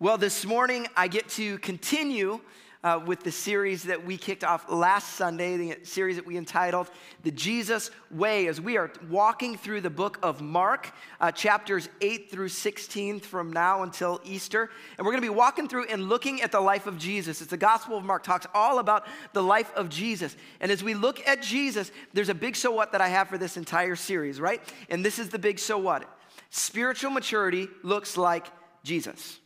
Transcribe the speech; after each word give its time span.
Well, 0.00 0.16
this 0.16 0.44
morning 0.44 0.86
I 0.96 1.08
get 1.08 1.28
to 1.30 1.58
continue 1.58 2.38
uh, 2.84 3.00
with 3.04 3.24
the 3.24 3.32
series 3.32 3.82
that 3.82 4.06
we 4.06 4.16
kicked 4.16 4.44
off 4.44 4.70
last 4.70 5.16
Sunday, 5.16 5.56
the 5.56 5.78
series 5.82 6.14
that 6.14 6.24
we 6.24 6.36
entitled 6.36 6.88
The 7.24 7.32
Jesus 7.32 7.90
Way, 8.12 8.46
as 8.46 8.60
we 8.60 8.76
are 8.76 8.92
walking 9.10 9.56
through 9.56 9.80
the 9.80 9.90
book 9.90 10.20
of 10.22 10.40
Mark, 10.40 10.92
uh, 11.20 11.32
chapters 11.32 11.88
8 12.00 12.30
through 12.30 12.50
16 12.50 13.18
from 13.18 13.52
now 13.52 13.82
until 13.82 14.20
Easter. 14.24 14.70
And 14.96 15.04
we're 15.04 15.10
going 15.10 15.20
to 15.20 15.28
be 15.32 15.34
walking 15.34 15.66
through 15.66 15.86
and 15.86 16.08
looking 16.08 16.42
at 16.42 16.52
the 16.52 16.60
life 16.60 16.86
of 16.86 16.96
Jesus. 16.96 17.40
It's 17.40 17.50
the 17.50 17.56
Gospel 17.56 17.98
of 17.98 18.04
Mark, 18.04 18.22
talks 18.22 18.46
all 18.54 18.78
about 18.78 19.04
the 19.32 19.42
life 19.42 19.72
of 19.74 19.88
Jesus. 19.88 20.36
And 20.60 20.70
as 20.70 20.80
we 20.80 20.94
look 20.94 21.26
at 21.26 21.42
Jesus, 21.42 21.90
there's 22.12 22.28
a 22.28 22.34
big 22.34 22.54
so 22.54 22.70
what 22.70 22.92
that 22.92 23.00
I 23.00 23.08
have 23.08 23.28
for 23.28 23.36
this 23.36 23.56
entire 23.56 23.96
series, 23.96 24.40
right? 24.40 24.62
And 24.90 25.04
this 25.04 25.18
is 25.18 25.28
the 25.28 25.40
big 25.40 25.58
so 25.58 25.76
what. 25.76 26.08
Spiritual 26.50 27.10
maturity 27.10 27.66
looks 27.82 28.16
like 28.16 28.46
Jesus. 28.84 29.40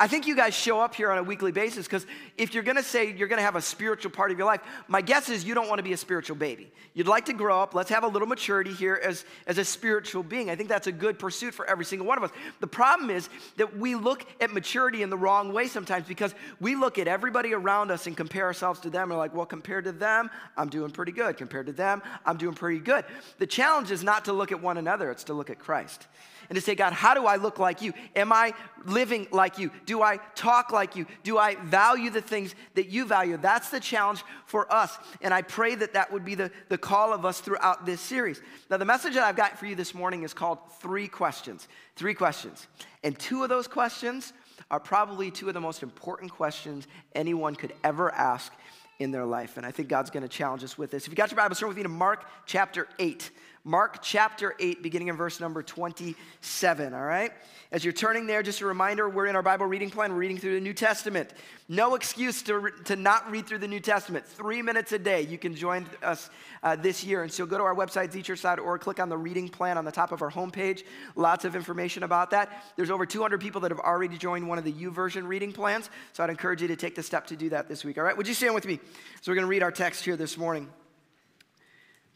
I 0.00 0.06
think 0.06 0.26
you 0.28 0.36
guys 0.36 0.54
show 0.54 0.80
up 0.80 0.94
here 0.94 1.10
on 1.10 1.18
a 1.18 1.22
weekly 1.22 1.50
basis 1.50 1.86
because 1.86 2.06
if 2.36 2.54
you're 2.54 2.62
gonna 2.62 2.84
say 2.84 3.12
you're 3.12 3.26
gonna 3.26 3.42
have 3.42 3.56
a 3.56 3.60
spiritual 3.60 4.12
part 4.12 4.30
of 4.30 4.38
your 4.38 4.46
life, 4.46 4.60
my 4.86 5.00
guess 5.00 5.28
is 5.28 5.44
you 5.44 5.54
don't 5.54 5.68
wanna 5.68 5.82
be 5.82 5.92
a 5.92 5.96
spiritual 5.96 6.36
baby. 6.36 6.70
You'd 6.94 7.08
like 7.08 7.24
to 7.26 7.32
grow 7.32 7.60
up. 7.60 7.74
Let's 7.74 7.90
have 7.90 8.04
a 8.04 8.08
little 8.08 8.28
maturity 8.28 8.72
here 8.72 9.00
as, 9.02 9.24
as 9.48 9.58
a 9.58 9.64
spiritual 9.64 10.22
being. 10.22 10.50
I 10.50 10.56
think 10.56 10.68
that's 10.68 10.86
a 10.86 10.92
good 10.92 11.18
pursuit 11.18 11.52
for 11.52 11.66
every 11.66 11.84
single 11.84 12.06
one 12.06 12.16
of 12.16 12.24
us. 12.24 12.30
The 12.60 12.68
problem 12.68 13.10
is 13.10 13.28
that 13.56 13.76
we 13.76 13.96
look 13.96 14.24
at 14.40 14.52
maturity 14.52 15.02
in 15.02 15.10
the 15.10 15.16
wrong 15.16 15.52
way 15.52 15.66
sometimes 15.66 16.06
because 16.06 16.32
we 16.60 16.76
look 16.76 16.98
at 16.98 17.08
everybody 17.08 17.52
around 17.52 17.90
us 17.90 18.06
and 18.06 18.16
compare 18.16 18.44
ourselves 18.44 18.78
to 18.80 18.90
them. 18.90 19.02
And 19.02 19.12
we're 19.12 19.18
like, 19.18 19.34
well, 19.34 19.46
compared 19.46 19.84
to 19.84 19.92
them, 19.92 20.30
I'm 20.56 20.68
doing 20.68 20.92
pretty 20.92 21.12
good. 21.12 21.36
Compared 21.36 21.66
to 21.66 21.72
them, 21.72 22.02
I'm 22.24 22.36
doing 22.36 22.54
pretty 22.54 22.80
good. 22.80 23.04
The 23.38 23.46
challenge 23.46 23.90
is 23.90 24.04
not 24.04 24.26
to 24.26 24.32
look 24.32 24.52
at 24.52 24.62
one 24.62 24.78
another, 24.78 25.10
it's 25.10 25.24
to 25.24 25.34
look 25.34 25.50
at 25.50 25.58
Christ 25.58 26.06
and 26.48 26.56
to 26.56 26.62
say, 26.62 26.74
God, 26.74 26.92
how 26.92 27.14
do 27.14 27.26
I 27.26 27.36
look 27.36 27.58
like 27.58 27.82
you? 27.82 27.92
Am 28.16 28.32
I 28.32 28.54
living 28.86 29.26
like 29.30 29.58
you? 29.58 29.70
Do 29.84 30.02
I 30.02 30.18
talk 30.34 30.72
like 30.72 30.96
you? 30.96 31.06
Do 31.22 31.36
I 31.36 31.56
value 31.56 32.10
the 32.10 32.22
things 32.22 32.54
that 32.74 32.88
you 32.88 33.04
value? 33.04 33.36
That's 33.36 33.70
the 33.70 33.80
challenge 33.80 34.22
for 34.46 34.72
us. 34.72 34.96
And 35.20 35.34
I 35.34 35.42
pray 35.42 35.74
that 35.74 35.92
that 35.92 36.12
would 36.12 36.24
be 36.24 36.34
the, 36.34 36.50
the 36.68 36.78
call 36.78 37.12
of 37.12 37.24
us 37.24 37.40
throughout 37.40 37.84
this 37.84 38.00
series. 38.00 38.40
Now, 38.70 38.78
the 38.78 38.84
message 38.84 39.14
that 39.14 39.24
I've 39.24 39.36
got 39.36 39.58
for 39.58 39.66
you 39.66 39.74
this 39.74 39.94
morning 39.94 40.22
is 40.22 40.32
called 40.32 40.58
Three 40.80 41.08
Questions. 41.08 41.68
Three 41.96 42.14
questions. 42.14 42.66
And 43.04 43.18
two 43.18 43.42
of 43.42 43.48
those 43.48 43.68
questions 43.68 44.32
are 44.70 44.80
probably 44.80 45.30
two 45.30 45.48
of 45.48 45.54
the 45.54 45.60
most 45.60 45.82
important 45.82 46.30
questions 46.30 46.86
anyone 47.14 47.54
could 47.54 47.72
ever 47.84 48.12
ask 48.12 48.52
in 48.98 49.10
their 49.10 49.24
life. 49.24 49.56
And 49.56 49.64
I 49.64 49.70
think 49.70 49.88
God's 49.88 50.10
going 50.10 50.22
to 50.22 50.28
challenge 50.28 50.64
us 50.64 50.76
with 50.76 50.90
this. 50.90 51.04
If 51.04 51.10
you 51.10 51.16
got 51.16 51.30
your 51.30 51.36
Bible, 51.36 51.54
turn 51.54 51.68
with 51.68 51.76
me 51.76 51.82
to 51.84 51.88
Mark 51.88 52.24
chapter 52.46 52.88
8. 52.98 53.30
Mark 53.68 53.98
chapter 54.00 54.54
8, 54.58 54.82
beginning 54.82 55.08
in 55.08 55.16
verse 55.18 55.40
number 55.40 55.62
27, 55.62 56.94
all 56.94 57.04
right? 57.04 57.32
As 57.70 57.84
you're 57.84 57.92
turning 57.92 58.26
there, 58.26 58.42
just 58.42 58.62
a 58.62 58.66
reminder 58.66 59.10
we're 59.10 59.26
in 59.26 59.36
our 59.36 59.42
Bible 59.42 59.66
reading 59.66 59.90
plan. 59.90 60.10
We're 60.10 60.20
reading 60.20 60.38
through 60.38 60.54
the 60.54 60.60
New 60.62 60.72
Testament. 60.72 61.34
No 61.68 61.94
excuse 61.94 62.40
to, 62.44 62.70
to 62.86 62.96
not 62.96 63.30
read 63.30 63.46
through 63.46 63.58
the 63.58 63.68
New 63.68 63.80
Testament. 63.80 64.24
Three 64.24 64.62
minutes 64.62 64.92
a 64.92 64.98
day. 64.98 65.20
You 65.20 65.36
can 65.36 65.54
join 65.54 65.86
us 66.02 66.30
uh, 66.62 66.76
this 66.76 67.04
year. 67.04 67.22
And 67.22 67.30
so 67.30 67.44
go 67.44 67.58
to 67.58 67.64
our 67.64 67.74
website, 67.74 68.10
zchurch.org, 68.10 68.80
click 68.80 69.00
on 69.00 69.10
the 69.10 69.18
reading 69.18 69.50
plan 69.50 69.76
on 69.76 69.84
the 69.84 69.92
top 69.92 70.12
of 70.12 70.22
our 70.22 70.30
homepage. 70.30 70.84
Lots 71.14 71.44
of 71.44 71.54
information 71.54 72.04
about 72.04 72.30
that. 72.30 72.64
There's 72.76 72.90
over 72.90 73.04
200 73.04 73.38
people 73.38 73.60
that 73.60 73.70
have 73.70 73.80
already 73.80 74.16
joined 74.16 74.48
one 74.48 74.56
of 74.56 74.64
the 74.64 74.72
YouVersion 74.72 75.28
reading 75.28 75.52
plans. 75.52 75.90
So 76.14 76.24
I'd 76.24 76.30
encourage 76.30 76.62
you 76.62 76.68
to 76.68 76.76
take 76.76 76.94
the 76.94 77.02
step 77.02 77.26
to 77.26 77.36
do 77.36 77.50
that 77.50 77.68
this 77.68 77.84
week, 77.84 77.98
all 77.98 78.04
right? 78.04 78.16
Would 78.16 78.28
you 78.28 78.32
stand 78.32 78.54
with 78.54 78.64
me? 78.64 78.80
So 79.20 79.30
we're 79.30 79.34
going 79.36 79.46
to 79.46 79.50
read 79.50 79.62
our 79.62 79.72
text 79.72 80.06
here 80.06 80.16
this 80.16 80.38
morning. 80.38 80.70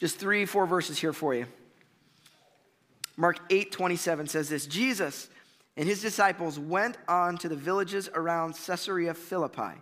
Just 0.02 0.18
three, 0.18 0.46
four 0.46 0.66
verses 0.66 0.98
here 0.98 1.12
for 1.12 1.32
you. 1.32 1.46
Mark 3.16 3.38
8 3.50 3.70
27 3.70 4.26
says 4.26 4.48
this 4.48 4.66
Jesus 4.66 5.28
and 5.76 5.88
his 5.88 6.02
disciples 6.02 6.58
went 6.58 6.98
on 7.06 7.38
to 7.38 7.48
the 7.48 7.54
villages 7.54 8.10
around 8.12 8.56
Caesarea 8.66 9.14
Philippi. 9.14 9.80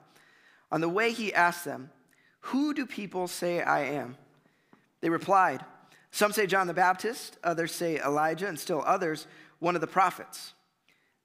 On 0.71 0.83
the 0.83 0.91
way, 0.91 1.13
he 1.13 1.33
asked 1.33 1.65
them, 1.65 1.89
Who 2.41 2.75
do 2.75 2.85
people 2.85 3.29
say 3.29 3.63
I 3.63 3.85
am? 3.85 4.19
They 5.01 5.09
replied, 5.09 5.65
Some 6.11 6.33
say 6.33 6.47
John 6.47 6.67
the 6.67 6.75
Baptist, 6.75 7.39
others 7.43 7.73
say 7.73 7.99
Elijah, 7.99 8.47
and 8.47 8.61
still 8.61 8.85
others, 8.85 9.27
one 9.59 9.75
of 9.75 9.81
the 9.81 9.87
prophets. 9.87 10.53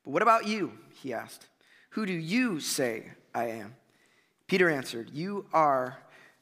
But 0.05 0.11
what 0.11 0.21
about 0.21 0.47
you? 0.47 0.71
He 1.01 1.11
asked. 1.11 1.47
Who 1.89 2.05
do 2.05 2.13
you 2.13 2.61
say 2.61 3.11
I 3.33 3.47
am? 3.47 3.75
Peter 4.47 4.69
answered, 4.69 5.09
You 5.11 5.47
are 5.51 5.97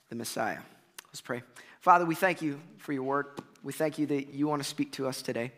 the 0.10 0.16
Messiah. 0.16 0.60
Let's 1.08 1.22
pray. 1.22 1.42
Father, 1.84 2.06
we 2.06 2.16
thank 2.16 2.42
you 2.42 2.62
for 2.78 2.94
your 2.94 3.04
word. 3.04 3.26
We 3.62 3.74
thank 3.74 4.00
you 4.00 4.06
that 4.06 4.34
you 4.34 4.48
want 4.48 4.64
to 4.64 4.68
speak 4.68 4.94
to 4.94 5.06
us 5.06 5.22
today. 5.22 5.52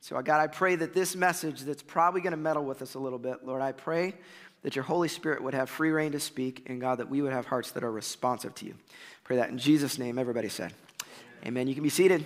So, 0.00 0.14
uh, 0.14 0.22
God, 0.22 0.38
I 0.38 0.46
pray 0.46 0.76
that 0.76 0.94
this 0.94 1.16
message 1.16 1.62
that's 1.62 1.82
probably 1.82 2.20
going 2.20 2.30
to 2.30 2.36
meddle 2.36 2.64
with 2.64 2.82
us 2.82 2.94
a 2.94 3.00
little 3.00 3.18
bit, 3.18 3.44
Lord, 3.44 3.60
I 3.60 3.72
pray 3.72 4.14
that 4.62 4.76
your 4.76 4.84
Holy 4.84 5.08
Spirit 5.08 5.42
would 5.42 5.54
have 5.54 5.68
free 5.68 5.90
reign 5.90 6.12
to 6.12 6.20
speak, 6.20 6.66
and 6.66 6.80
God, 6.80 6.98
that 6.98 7.10
we 7.10 7.20
would 7.20 7.32
have 7.32 7.46
hearts 7.46 7.72
that 7.72 7.82
are 7.82 7.90
responsive 7.90 8.54
to 8.54 8.64
you. 8.64 8.76
Pray 9.24 9.38
that 9.38 9.50
in 9.50 9.58
Jesus' 9.58 9.98
name, 9.98 10.20
everybody 10.20 10.48
said. 10.48 10.72
Amen. 11.42 11.48
Amen. 11.48 11.66
You 11.66 11.74
can 11.74 11.82
be 11.82 11.90
seated. 11.90 12.24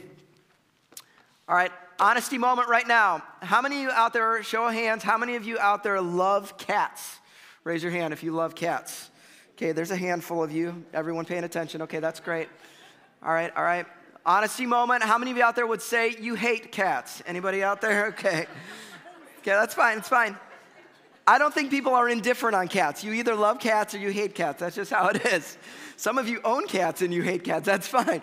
All 1.48 1.56
right, 1.56 1.72
honesty 1.98 2.36
moment 2.36 2.68
right 2.68 2.86
now. 2.86 3.22
How 3.40 3.62
many 3.62 3.76
of 3.76 3.82
you 3.84 3.90
out 3.90 4.12
there, 4.12 4.42
show 4.42 4.66
of 4.66 4.74
hands, 4.74 5.02
how 5.02 5.16
many 5.16 5.36
of 5.36 5.46
you 5.46 5.58
out 5.58 5.82
there 5.82 5.98
love 6.02 6.58
cats? 6.58 7.20
Raise 7.64 7.82
your 7.82 7.92
hand 7.92 8.12
if 8.12 8.22
you 8.22 8.32
love 8.32 8.54
cats. 8.54 9.08
Okay, 9.52 9.72
there's 9.72 9.92
a 9.92 9.96
handful 9.96 10.44
of 10.44 10.52
you. 10.52 10.84
Everyone 10.92 11.24
paying 11.24 11.44
attention. 11.44 11.80
Okay, 11.80 12.00
that's 12.00 12.20
great. 12.20 12.50
All 13.22 13.32
right, 13.32 13.52
all 13.54 13.62
right. 13.62 13.86
Honesty 14.24 14.64
moment. 14.64 15.02
How 15.02 15.18
many 15.18 15.30
of 15.30 15.36
you 15.36 15.42
out 15.42 15.54
there 15.54 15.66
would 15.66 15.82
say 15.82 16.16
you 16.18 16.34
hate 16.34 16.72
cats? 16.72 17.22
Anybody 17.26 17.62
out 17.62 17.80
there? 17.80 18.06
Okay. 18.20 18.46
Okay, 19.40 19.52
that's 19.52 19.74
fine. 19.74 19.96
It's 19.96 20.08
fine. 20.08 20.36
I 21.26 21.38
don't 21.38 21.54
think 21.54 21.70
people 21.70 21.94
are 21.94 22.10
indifferent 22.10 22.54
on 22.54 22.68
cats. 22.68 23.02
You 23.02 23.14
either 23.14 23.34
love 23.34 23.58
cats 23.58 23.94
or 23.94 23.98
you 23.98 24.10
hate 24.10 24.34
cats. 24.34 24.60
That's 24.60 24.76
just 24.76 24.90
how 24.90 25.08
it 25.08 25.24
is. 25.24 25.56
Some 25.96 26.18
of 26.18 26.28
you 26.28 26.40
own 26.44 26.66
cats 26.66 27.00
and 27.00 27.12
you 27.12 27.22
hate 27.22 27.44
cats. 27.44 27.64
That's 27.64 27.88
fine. 27.88 28.20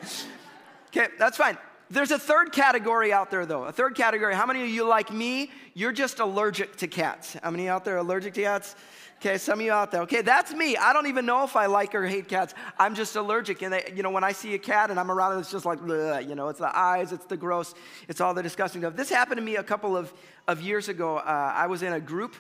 Okay, 0.89 1.07
that's 1.17 1.37
fine. 1.37 1.57
There's 1.89 2.11
a 2.11 2.19
third 2.19 2.51
category 2.51 3.13
out 3.13 3.31
there, 3.31 3.45
though. 3.45 3.63
A 3.63 3.71
third 3.71 3.95
category. 3.95 4.35
How 4.35 4.45
many 4.45 4.61
of 4.61 4.69
you, 4.69 4.85
like 4.85 5.11
me, 5.11 5.51
you're 5.73 5.93
just 5.93 6.19
allergic 6.19 6.75
to 6.77 6.87
cats? 6.87 7.37
How 7.41 7.49
many 7.49 7.69
out 7.69 7.85
there 7.85 7.97
allergic 7.97 8.33
to 8.33 8.41
cats? 8.41 8.75
Okay, 9.19 9.37
some 9.37 9.59
of 9.59 9.65
you 9.65 9.71
out 9.71 9.91
there. 9.91 10.01
Okay, 10.01 10.21
that's 10.21 10.53
me. 10.53 10.77
I 10.77 10.93
don't 10.93 11.07
even 11.07 11.25
know 11.25 11.43
if 11.43 11.55
I 11.55 11.65
like 11.65 11.95
or 11.95 12.05
hate 12.05 12.27
cats. 12.27 12.53
I'm 12.77 12.93
just 12.93 13.15
allergic. 13.15 13.61
And, 13.61 13.73
they, 13.73 13.91
you 13.95 14.03
know, 14.03 14.11
when 14.11 14.23
I 14.23 14.31
see 14.31 14.53
a 14.53 14.59
cat 14.59 14.91
and 14.91 14.99
I'm 14.99 15.09
around 15.09 15.37
it, 15.37 15.39
it's 15.39 15.49
just 15.49 15.65
like, 15.65 15.79
bleh, 15.79 16.27
you 16.27 16.35
know, 16.35 16.49
it's 16.49 16.59
the 16.59 16.77
eyes, 16.77 17.11
it's 17.11 17.25
the 17.25 17.37
gross, 17.37 17.73
it's 18.07 18.21
all 18.21 18.33
the 18.33 18.43
disgusting 18.43 18.81
stuff. 18.81 18.95
This 18.95 19.09
happened 19.09 19.37
to 19.37 19.43
me 19.43 19.55
a 19.55 19.63
couple 19.63 19.97
of, 19.97 20.13
of 20.47 20.61
years 20.61 20.89
ago. 20.89 21.17
Uh, 21.17 21.53
I 21.55 21.65
was 21.67 21.81
in 21.81 21.93
a 21.93 21.99
group 21.99 22.35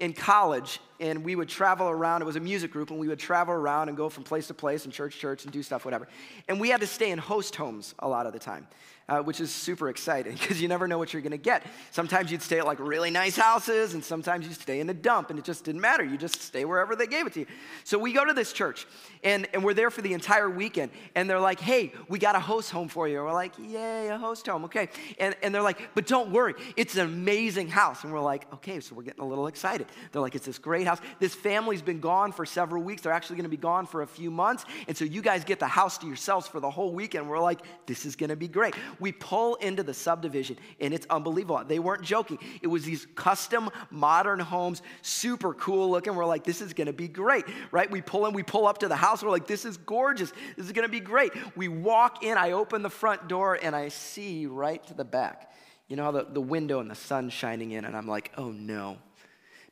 in 0.00 0.12
college 0.14 0.80
and 0.98 1.24
we 1.24 1.34
would 1.34 1.48
travel 1.48 1.88
around. 1.88 2.20
It 2.20 2.26
was 2.26 2.36
a 2.36 2.40
music 2.40 2.70
group, 2.70 2.90
and 2.90 2.98
we 2.98 3.08
would 3.08 3.18
travel 3.18 3.54
around 3.54 3.88
and 3.88 3.96
go 3.96 4.10
from 4.10 4.22
place 4.22 4.48
to 4.48 4.54
place 4.54 4.84
and 4.84 4.92
church, 4.92 5.18
church, 5.18 5.44
and 5.44 5.52
do 5.52 5.62
stuff, 5.62 5.84
whatever. 5.84 6.08
And 6.46 6.60
we 6.60 6.68
had 6.68 6.80
to 6.80 6.86
stay 6.86 7.10
in 7.10 7.18
host 7.18 7.56
homes 7.56 7.94
a 8.00 8.08
lot 8.08 8.26
of 8.26 8.34
the 8.34 8.38
time 8.38 8.66
uh, 9.10 9.20
which 9.20 9.40
is 9.40 9.52
super 9.52 9.88
exciting 9.88 10.32
because 10.40 10.62
you 10.62 10.68
never 10.68 10.86
know 10.86 10.96
what 10.96 11.12
you're 11.12 11.20
going 11.20 11.32
to 11.32 11.36
get. 11.36 11.66
Sometimes 11.90 12.30
you'd 12.30 12.42
stay 12.42 12.60
at 12.60 12.64
like 12.64 12.78
really 12.78 13.10
nice 13.10 13.36
houses, 13.36 13.94
and 13.94 14.02
sometimes 14.02 14.46
you'd 14.46 14.58
stay 14.58 14.80
in 14.80 14.88
a 14.88 14.94
dump, 14.94 15.30
and 15.30 15.38
it 15.38 15.44
just 15.44 15.64
didn't 15.64 15.80
matter. 15.80 16.04
You 16.04 16.16
just 16.16 16.40
stay 16.40 16.64
wherever 16.64 16.94
they 16.94 17.08
gave 17.08 17.26
it 17.26 17.32
to 17.34 17.40
you. 17.40 17.46
So 17.84 17.98
we 17.98 18.12
go 18.12 18.24
to 18.24 18.32
this 18.32 18.52
church, 18.52 18.86
and, 19.24 19.48
and 19.52 19.64
we're 19.64 19.74
there 19.74 19.90
for 19.90 20.00
the 20.00 20.12
entire 20.12 20.48
weekend, 20.48 20.92
and 21.14 21.28
they're 21.28 21.40
like, 21.40 21.60
hey, 21.60 21.92
we 22.08 22.18
got 22.18 22.36
a 22.36 22.40
host 22.40 22.70
home 22.70 22.88
for 22.88 23.08
you. 23.08 23.18
We're 23.18 23.32
like, 23.32 23.52
yay, 23.58 24.08
a 24.08 24.16
host 24.16 24.46
home, 24.46 24.64
okay. 24.66 24.88
And, 25.18 25.34
and 25.42 25.52
they're 25.52 25.62
like, 25.62 25.94
but 25.94 26.06
don't 26.06 26.30
worry, 26.30 26.54
it's 26.76 26.94
an 26.94 27.04
amazing 27.04 27.68
house. 27.68 28.04
And 28.04 28.12
we're 28.12 28.20
like, 28.20 28.50
okay, 28.54 28.78
so 28.78 28.94
we're 28.94 29.02
getting 29.02 29.22
a 29.22 29.26
little 29.28 29.48
excited. 29.48 29.88
They're 30.12 30.22
like, 30.22 30.36
it's 30.36 30.46
this 30.46 30.58
great 30.58 30.86
house. 30.86 31.00
This 31.18 31.34
family's 31.34 31.82
been 31.82 32.00
gone 32.00 32.30
for 32.30 32.46
several 32.46 32.82
weeks. 32.82 33.02
They're 33.02 33.12
actually 33.12 33.36
going 33.36 33.44
to 33.44 33.50
be 33.50 33.56
gone 33.56 33.86
for 33.86 34.02
a 34.02 34.06
few 34.06 34.30
months, 34.30 34.64
and 34.86 34.96
so 34.96 35.04
you 35.04 35.20
guys 35.20 35.42
get 35.42 35.58
the 35.58 35.66
house 35.66 35.98
to 35.98 36.06
yourselves 36.06 36.46
for 36.46 36.60
the 36.60 36.70
whole 36.70 36.92
weekend. 36.92 37.28
We're 37.28 37.40
like, 37.40 37.60
this 37.86 38.06
is 38.06 38.14
going 38.14 38.30
to 38.30 38.36
be 38.36 38.46
great 38.46 38.74
we 39.00 39.12
pull 39.12 39.56
into 39.56 39.82
the 39.82 39.94
subdivision, 39.94 40.56
and 40.80 40.94
it's 40.94 41.06
unbelievable. 41.10 41.62
They 41.66 41.78
weren't 41.78 42.02
joking. 42.02 42.38
It 42.62 42.66
was 42.66 42.84
these 42.84 43.06
custom 43.14 43.70
modern 43.90 44.38
homes, 44.38 44.82
super 45.02 45.54
cool 45.54 45.90
looking. 45.90 46.14
We're 46.14 46.26
like, 46.26 46.44
this 46.44 46.60
is 46.60 46.72
gonna 46.72 46.92
be 46.92 47.08
great, 47.08 47.44
right? 47.72 47.90
We 47.90 48.02
pull 48.02 48.26
in, 48.26 48.34
we 48.34 48.42
pull 48.42 48.66
up 48.66 48.78
to 48.78 48.88
the 48.88 48.96
house, 48.96 49.22
we're 49.22 49.30
like, 49.30 49.46
this 49.46 49.64
is 49.64 49.76
gorgeous. 49.76 50.32
This 50.56 50.66
is 50.66 50.72
gonna 50.72 50.88
be 50.88 51.00
great. 51.00 51.32
We 51.56 51.68
walk 51.68 52.22
in, 52.22 52.38
I 52.38 52.52
open 52.52 52.82
the 52.82 52.90
front 52.90 53.28
door, 53.28 53.58
and 53.60 53.74
I 53.74 53.88
see 53.88 54.46
right 54.46 54.84
to 54.86 54.94
the 54.94 55.04
back. 55.04 55.52
You 55.88 55.96
know 55.96 56.04
how 56.04 56.12
the, 56.12 56.26
the 56.30 56.40
window 56.40 56.80
and 56.80 56.90
the 56.90 56.94
sun 56.94 57.30
shining 57.30 57.72
in, 57.72 57.84
and 57.84 57.96
I'm 57.96 58.06
like, 58.06 58.32
oh 58.36 58.50
no, 58.50 58.98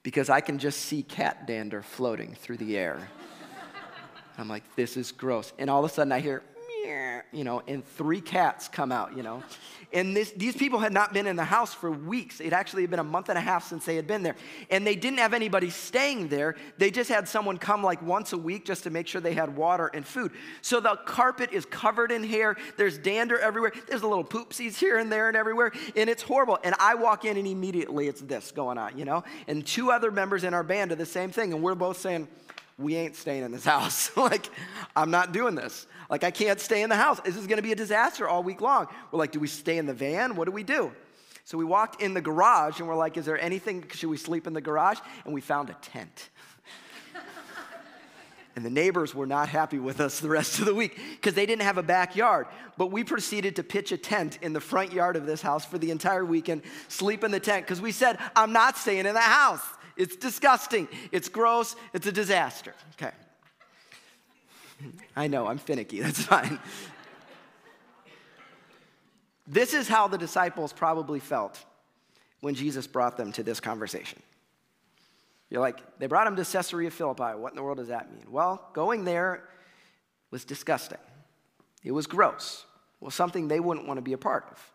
because 0.02 0.30
I 0.30 0.40
can 0.40 0.58
just 0.58 0.80
see 0.80 1.02
cat 1.02 1.46
dander 1.46 1.82
floating 1.82 2.34
through 2.34 2.56
the 2.56 2.76
air. 2.76 3.08
I'm 4.38 4.48
like, 4.48 4.62
this 4.76 4.96
is 4.96 5.10
gross. 5.12 5.52
And 5.58 5.68
all 5.68 5.84
of 5.84 5.90
a 5.90 5.92
sudden 5.92 6.12
I 6.12 6.20
hear, 6.20 6.42
you 7.32 7.44
know, 7.44 7.62
and 7.66 7.84
three 7.84 8.20
cats 8.20 8.68
come 8.68 8.92
out, 8.92 9.16
you 9.16 9.22
know. 9.22 9.42
And 9.92 10.14
this, 10.14 10.32
these 10.32 10.54
people 10.54 10.78
had 10.78 10.92
not 10.92 11.14
been 11.14 11.26
in 11.26 11.36
the 11.36 11.44
house 11.44 11.72
for 11.72 11.90
weeks. 11.90 12.40
It 12.40 12.52
actually 12.52 12.82
had 12.82 12.90
been 12.90 12.98
a 12.98 13.04
month 13.04 13.30
and 13.30 13.38
a 13.38 13.40
half 13.40 13.66
since 13.66 13.86
they 13.86 13.96
had 13.96 14.06
been 14.06 14.22
there. 14.22 14.36
And 14.70 14.86
they 14.86 14.96
didn't 14.96 15.18
have 15.18 15.32
anybody 15.32 15.70
staying 15.70 16.28
there. 16.28 16.56
They 16.76 16.90
just 16.90 17.08
had 17.08 17.26
someone 17.26 17.56
come 17.56 17.82
like 17.82 18.02
once 18.02 18.32
a 18.34 18.38
week 18.38 18.66
just 18.66 18.82
to 18.84 18.90
make 18.90 19.06
sure 19.06 19.20
they 19.20 19.32
had 19.32 19.56
water 19.56 19.90
and 19.94 20.06
food. 20.06 20.32
So 20.60 20.80
the 20.80 20.96
carpet 21.06 21.52
is 21.52 21.64
covered 21.64 22.12
in 22.12 22.22
hair. 22.22 22.56
There's 22.76 22.98
dander 22.98 23.38
everywhere. 23.38 23.72
There's 23.88 24.02
a 24.02 24.08
little 24.08 24.24
poopsies 24.24 24.76
here 24.76 24.98
and 24.98 25.10
there 25.10 25.28
and 25.28 25.36
everywhere. 25.36 25.72
And 25.96 26.10
it's 26.10 26.22
horrible. 26.22 26.58
And 26.62 26.74
I 26.78 26.94
walk 26.94 27.24
in 27.24 27.36
and 27.38 27.46
immediately 27.46 28.08
it's 28.08 28.20
this 28.20 28.52
going 28.52 28.76
on, 28.76 28.98
you 28.98 29.06
know? 29.06 29.24
And 29.46 29.66
two 29.66 29.90
other 29.90 30.10
members 30.10 30.44
in 30.44 30.52
our 30.52 30.64
band 30.64 30.92
are 30.92 30.96
the 30.96 31.06
same 31.06 31.30
thing. 31.30 31.54
And 31.54 31.62
we're 31.62 31.74
both 31.74 31.98
saying, 31.98 32.28
we 32.78 32.94
ain't 32.94 33.16
staying 33.16 33.42
in 33.42 33.52
this 33.52 33.64
house. 33.74 34.16
like, 34.16 34.48
I'm 34.94 35.10
not 35.10 35.32
doing 35.32 35.54
this. 35.54 35.86
Like, 36.08 36.24
I 36.24 36.30
can't 36.30 36.58
stay 36.58 36.82
in 36.82 36.88
the 36.88 36.96
house. 36.96 37.20
This 37.20 37.36
is 37.36 37.46
going 37.46 37.58
to 37.58 37.62
be 37.62 37.72
a 37.72 37.76
disaster 37.76 38.26
all 38.26 38.42
week 38.42 38.60
long. 38.60 38.86
We're 39.10 39.18
like, 39.18 39.32
do 39.32 39.40
we 39.40 39.46
stay 39.46 39.76
in 39.76 39.86
the 39.86 39.94
van? 39.94 40.36
What 40.36 40.46
do 40.46 40.52
we 40.52 40.62
do? 40.62 40.92
So 41.44 41.56
we 41.58 41.64
walked 41.64 42.02
in 42.02 42.14
the 42.14 42.20
garage 42.20 42.78
and 42.78 42.88
we're 42.88 42.94
like, 42.94 43.16
is 43.16 43.24
there 43.24 43.40
anything? 43.40 43.84
Should 43.92 44.10
we 44.10 44.16
sleep 44.16 44.46
in 44.46 44.52
the 44.52 44.60
garage? 44.60 44.98
And 45.24 45.34
we 45.34 45.40
found 45.40 45.70
a 45.70 45.76
tent. 45.80 46.28
and 48.56 48.64
the 48.64 48.70
neighbors 48.70 49.14
were 49.14 49.26
not 49.26 49.48
happy 49.48 49.78
with 49.78 50.00
us 50.00 50.20
the 50.20 50.28
rest 50.28 50.58
of 50.58 50.66
the 50.66 50.74
week 50.74 50.98
because 51.12 51.34
they 51.34 51.46
didn't 51.46 51.62
have 51.62 51.78
a 51.78 51.82
backyard. 51.82 52.46
But 52.76 52.86
we 52.86 53.04
proceeded 53.04 53.56
to 53.56 53.62
pitch 53.62 53.92
a 53.92 53.98
tent 53.98 54.38
in 54.40 54.52
the 54.52 54.60
front 54.60 54.92
yard 54.92 55.16
of 55.16 55.26
this 55.26 55.42
house 55.42 55.64
for 55.64 55.78
the 55.78 55.90
entire 55.90 56.24
weekend, 56.24 56.62
sleep 56.88 57.24
in 57.24 57.30
the 57.30 57.40
tent 57.40 57.64
because 57.64 57.80
we 57.80 57.92
said, 57.92 58.18
I'm 58.36 58.52
not 58.52 58.76
staying 58.76 59.06
in 59.06 59.14
the 59.14 59.20
house. 59.20 59.64
It's 59.96 60.16
disgusting. 60.16 60.86
It's 61.12 61.28
gross. 61.28 61.76
It's 61.92 62.06
a 62.06 62.12
disaster. 62.12 62.74
Okay. 62.92 63.14
I 65.16 65.28
know, 65.28 65.46
I'm 65.46 65.58
finicky. 65.58 66.00
That's 66.02 66.22
fine. 66.22 66.58
this 69.46 69.74
is 69.74 69.88
how 69.88 70.08
the 70.08 70.18
disciples 70.18 70.72
probably 70.72 71.20
felt 71.20 71.64
when 72.40 72.54
Jesus 72.54 72.86
brought 72.86 73.16
them 73.16 73.32
to 73.32 73.42
this 73.42 73.60
conversation. 73.60 74.22
You're 75.50 75.62
like, 75.62 75.98
they 75.98 76.06
brought 76.06 76.26
him 76.26 76.36
to 76.36 76.44
Caesarea 76.44 76.90
Philippi. 76.90 77.36
What 77.36 77.52
in 77.52 77.56
the 77.56 77.62
world 77.62 77.78
does 77.78 77.88
that 77.88 78.12
mean? 78.12 78.26
Well, 78.30 78.68
going 78.74 79.04
there 79.04 79.44
was 80.30 80.44
disgusting. 80.44 80.98
It 81.82 81.92
was 81.92 82.06
gross. 82.06 82.66
Well, 83.00 83.10
something 83.10 83.48
they 83.48 83.60
wouldn't 83.60 83.86
want 83.86 83.98
to 83.98 84.02
be 84.02 84.12
a 84.12 84.18
part 84.18 84.46
of. 84.50 84.72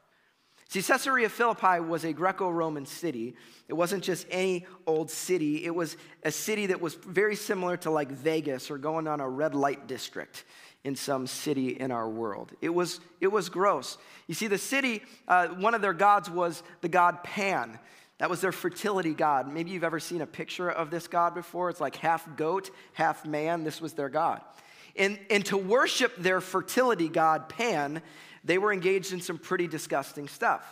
See, 0.73 0.81
Caesarea 0.81 1.29
Philippi 1.29 1.81
was 1.81 2.03
a 2.03 2.13
Greco 2.13 2.49
Roman 2.49 2.87
city. 2.87 3.35
It 3.67 3.73
wasn't 3.73 4.03
just 4.03 4.25
any 4.31 4.65
old 4.87 5.11
city, 5.11 5.65
it 5.65 5.75
was 5.75 5.97
a 6.23 6.31
city 6.31 6.65
that 6.65 6.81
was 6.81 6.95
very 6.95 7.35
similar 7.35 7.77
to 7.77 7.91
like 7.91 8.09
Vegas 8.09 8.71
or 8.71 8.79
going 8.79 9.07
on 9.07 9.19
a 9.19 9.29
red 9.29 9.53
light 9.53 9.85
district 9.85 10.45
in 10.83 10.95
some 10.95 11.27
city 11.27 11.79
in 11.79 11.91
our 11.91 12.09
world. 12.09 12.53
It 12.59 12.69
was, 12.69 13.01
it 13.21 13.27
was 13.27 13.49
gross. 13.49 13.99
You 14.25 14.33
see, 14.33 14.47
the 14.47 14.57
city, 14.57 15.03
uh, 15.27 15.49
one 15.49 15.75
of 15.75 15.83
their 15.83 15.93
gods 15.93 16.27
was 16.27 16.63
the 16.81 16.89
god 16.89 17.23
Pan. 17.23 17.77
That 18.17 18.31
was 18.31 18.41
their 18.41 18.51
fertility 18.51 19.13
god. 19.13 19.53
Maybe 19.53 19.69
you've 19.69 19.83
ever 19.83 19.99
seen 19.99 20.21
a 20.21 20.25
picture 20.25 20.71
of 20.71 20.89
this 20.89 21.07
god 21.07 21.35
before. 21.35 21.69
It's 21.69 21.81
like 21.81 21.97
half 21.97 22.27
goat, 22.35 22.71
half 22.93 23.27
man. 23.27 23.63
This 23.63 23.79
was 23.79 23.93
their 23.93 24.09
god. 24.09 24.41
And, 24.95 25.19
and 25.29 25.45
to 25.45 25.57
worship 25.57 26.15
their 26.17 26.41
fertility 26.41 27.09
god, 27.09 27.49
Pan, 27.49 28.01
they 28.43 28.57
were 28.57 28.73
engaged 28.73 29.13
in 29.13 29.21
some 29.21 29.37
pretty 29.37 29.67
disgusting 29.67 30.27
stuff. 30.27 30.63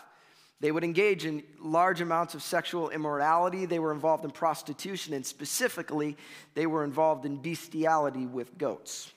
They 0.60 0.72
would 0.72 0.84
engage 0.84 1.26
in 1.26 1.42
large 1.60 2.02
amounts 2.02 2.36
of 2.36 2.44
sexual 2.44 2.90
immorality. 2.90 3.66
They 3.66 3.80
were 3.80 3.92
involved 3.92 4.24
in 4.24 4.32
prostitution, 4.32 5.14
and 5.16 5.26
specifically, 5.26 6.16
they 6.54 6.68
were 6.68 6.84
involved 6.84 7.26
in 7.26 7.38
bestiality 7.38 8.28
with 8.28 8.58
goats. 8.60 9.12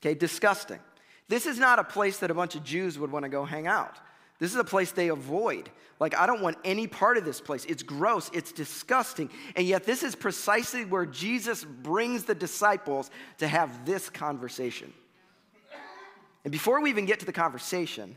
Okay, 0.00 0.14
disgusting. 0.14 0.78
This 1.28 1.46
is 1.46 1.58
not 1.58 1.78
a 1.78 1.84
place 1.84 2.18
that 2.18 2.30
a 2.30 2.34
bunch 2.34 2.54
of 2.54 2.62
Jews 2.62 2.98
would 2.98 3.10
want 3.10 3.24
to 3.24 3.28
go 3.28 3.44
hang 3.44 3.66
out. 3.66 3.96
This 4.38 4.52
is 4.52 4.56
a 4.56 4.64
place 4.64 4.92
they 4.92 5.08
avoid. 5.08 5.70
Like, 5.98 6.16
I 6.16 6.26
don't 6.26 6.40
want 6.40 6.56
any 6.64 6.86
part 6.86 7.18
of 7.18 7.24
this 7.24 7.40
place. 7.40 7.64
It's 7.66 7.82
gross, 7.82 8.30
it's 8.32 8.52
disgusting. 8.52 9.28
And 9.54 9.66
yet, 9.66 9.84
this 9.84 10.02
is 10.02 10.14
precisely 10.14 10.84
where 10.84 11.04
Jesus 11.04 11.64
brings 11.64 12.24
the 12.24 12.34
disciples 12.34 13.10
to 13.38 13.48
have 13.48 13.84
this 13.84 14.08
conversation. 14.08 14.92
And 16.44 16.52
before 16.52 16.80
we 16.80 16.90
even 16.90 17.06
get 17.06 17.20
to 17.20 17.26
the 17.26 17.32
conversation, 17.32 18.16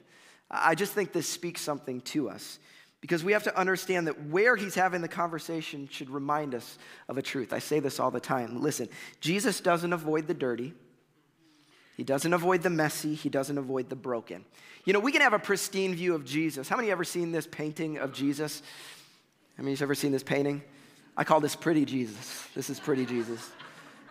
I 0.50 0.76
just 0.76 0.94
think 0.94 1.12
this 1.12 1.28
speaks 1.28 1.62
something 1.62 2.02
to 2.02 2.30
us 2.30 2.60
because 3.02 3.24
we 3.24 3.34
have 3.34 3.44
to 3.44 3.60
understand 3.60 4.08
that 4.08 4.28
where 4.28 4.56
he's 4.56 4.76
having 4.76 5.02
the 5.02 5.10
conversation 5.10 5.90
should 5.92 6.10
remind 6.10 6.56
us 6.56 6.78
of 7.10 7.18
a 7.18 7.22
truth. 7.22 7.52
I 7.52 7.60
say 7.60 7.82
this 7.82 8.00
all 8.00 8.12
the 8.12 8.20
time. 8.22 8.62
Listen, 8.62 8.88
Jesus 9.20 9.60
doesn't 9.60 9.92
avoid 9.92 10.28
the 10.28 10.34
dirty, 10.34 10.74
he 11.98 12.04
doesn't 12.04 12.32
avoid 12.34 12.64
the 12.64 12.70
messy, 12.70 13.14
he 13.14 13.30
doesn't 13.30 13.58
avoid 13.58 13.90
the 13.90 13.96
broken. 13.96 14.46
You 14.86 14.94
know, 14.94 15.00
we 15.00 15.12
can 15.12 15.22
have 15.22 15.34
a 15.34 15.40
pristine 15.40 15.96
view 15.96 16.16
of 16.16 16.24
Jesus. 16.24 16.70
How 16.70 16.78
many 16.78 16.92
ever 16.92 17.04
seen 17.04 17.32
this 17.32 17.48
painting 17.48 17.98
of 17.98 18.14
Jesus? 18.14 18.62
How 19.58 19.64
many 19.64 19.74
have 19.74 19.82
ever 19.82 19.96
seen 19.96 20.12
this 20.12 20.24
painting? 20.24 20.64
I 21.16 21.24
call 21.24 21.40
this 21.40 21.56
pretty 21.56 21.86
Jesus. 21.86 22.48
This 22.56 22.70
is 22.70 22.80
pretty 22.80 23.06
Jesus. 23.06 23.52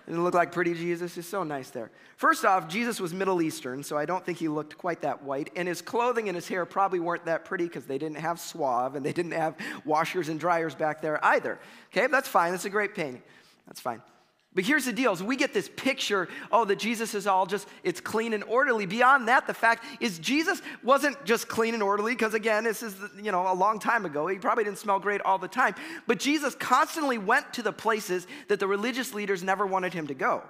Doesn't 0.07 0.21
it 0.21 0.25
look 0.25 0.35
like 0.35 0.51
pretty 0.51 0.75
Jesus? 0.75 1.17
It's 1.17 1.29
so 1.29 1.45
nice 1.45 1.71
there. 1.71 1.91
First 2.17 2.45
off, 2.45 2.69
Jesus 2.69 3.01
was 3.01 3.15
Middle 3.15 3.41
Eastern, 3.41 3.83
so 3.83 3.97
I 3.97 4.05
don't 4.05 4.25
think 4.25 4.39
he 4.39 4.49
looked 4.49 4.77
quite 4.77 5.03
that 5.03 5.23
white. 5.23 5.51
And 5.55 5.69
his 5.69 5.81
clothing 5.81 6.29
and 6.29 6.35
his 6.35 6.49
hair 6.49 6.67
probably 6.67 6.99
weren't 6.99 7.25
that 7.27 7.45
pretty 7.45 7.65
because 7.65 7.85
they 7.85 7.99
didn't 7.99 8.19
have 8.19 8.41
Suave 8.41 8.97
and 8.97 9.07
they 9.07 9.13
didn't 9.13 9.33
have 9.33 9.57
washers 9.85 10.29
and 10.29 10.41
dryers 10.41 10.75
back 10.75 11.01
there 11.01 11.25
either. 11.25 11.61
Okay, 11.93 12.09
that's 12.09 12.29
fine. 12.29 12.51
That's 12.51 12.65
a 12.65 12.71
great 12.71 12.95
painting. 12.95 13.23
That's 13.67 13.81
fine. 13.81 14.03
But 14.55 14.65
here's 14.65 14.85
the 14.85 14.93
deal: 14.93 15.13
is 15.13 15.23
we 15.23 15.37
get 15.37 15.55
this 15.55 15.71
picture, 15.77 16.29
oh, 16.51 16.65
that 16.67 16.79
Jesus 16.79 17.15
is 17.15 17.27
all 17.27 17.47
just 17.47 17.67
it's 17.83 18.01
clean 18.01 18.35
and 18.35 18.45
orderly. 18.45 18.85
Beyond 18.85 19.29
that, 19.29 19.47
the 19.47 19.55
fact 19.55 19.85
is 20.01 20.19
Jesus 20.19 20.61
wasn't 20.83 21.25
just 21.25 21.49
clean 21.49 21.73
and 21.75 21.83
orderly, 21.83 22.13
because 22.13 22.35
again, 22.35 22.65
this 22.65 22.83
is 22.83 22.95
you 23.21 23.33
know 23.33 23.51
a 23.51 23.55
long 23.55 23.79
time 23.79 24.05
ago. 24.05 24.27
He 24.27 24.39
probably 24.39 24.65
didn't 24.65 24.79
smell 24.79 24.99
great 24.99 25.23
all 25.23 25.39
the 25.39 25.49
time. 25.49 25.75
But 26.07 26.19
Jesus 26.19 26.55
constantly 26.55 27.17
went 27.17 27.53
to 27.55 27.63
the 27.63 27.73
places 27.73 28.27
that 28.49 28.61
the 28.61 28.67
religious 28.67 29.15
leaders 29.15 29.43
never 29.43 29.67
wanted 29.67 29.95
him 29.95 30.07
to 30.09 30.15
go. 30.15 30.43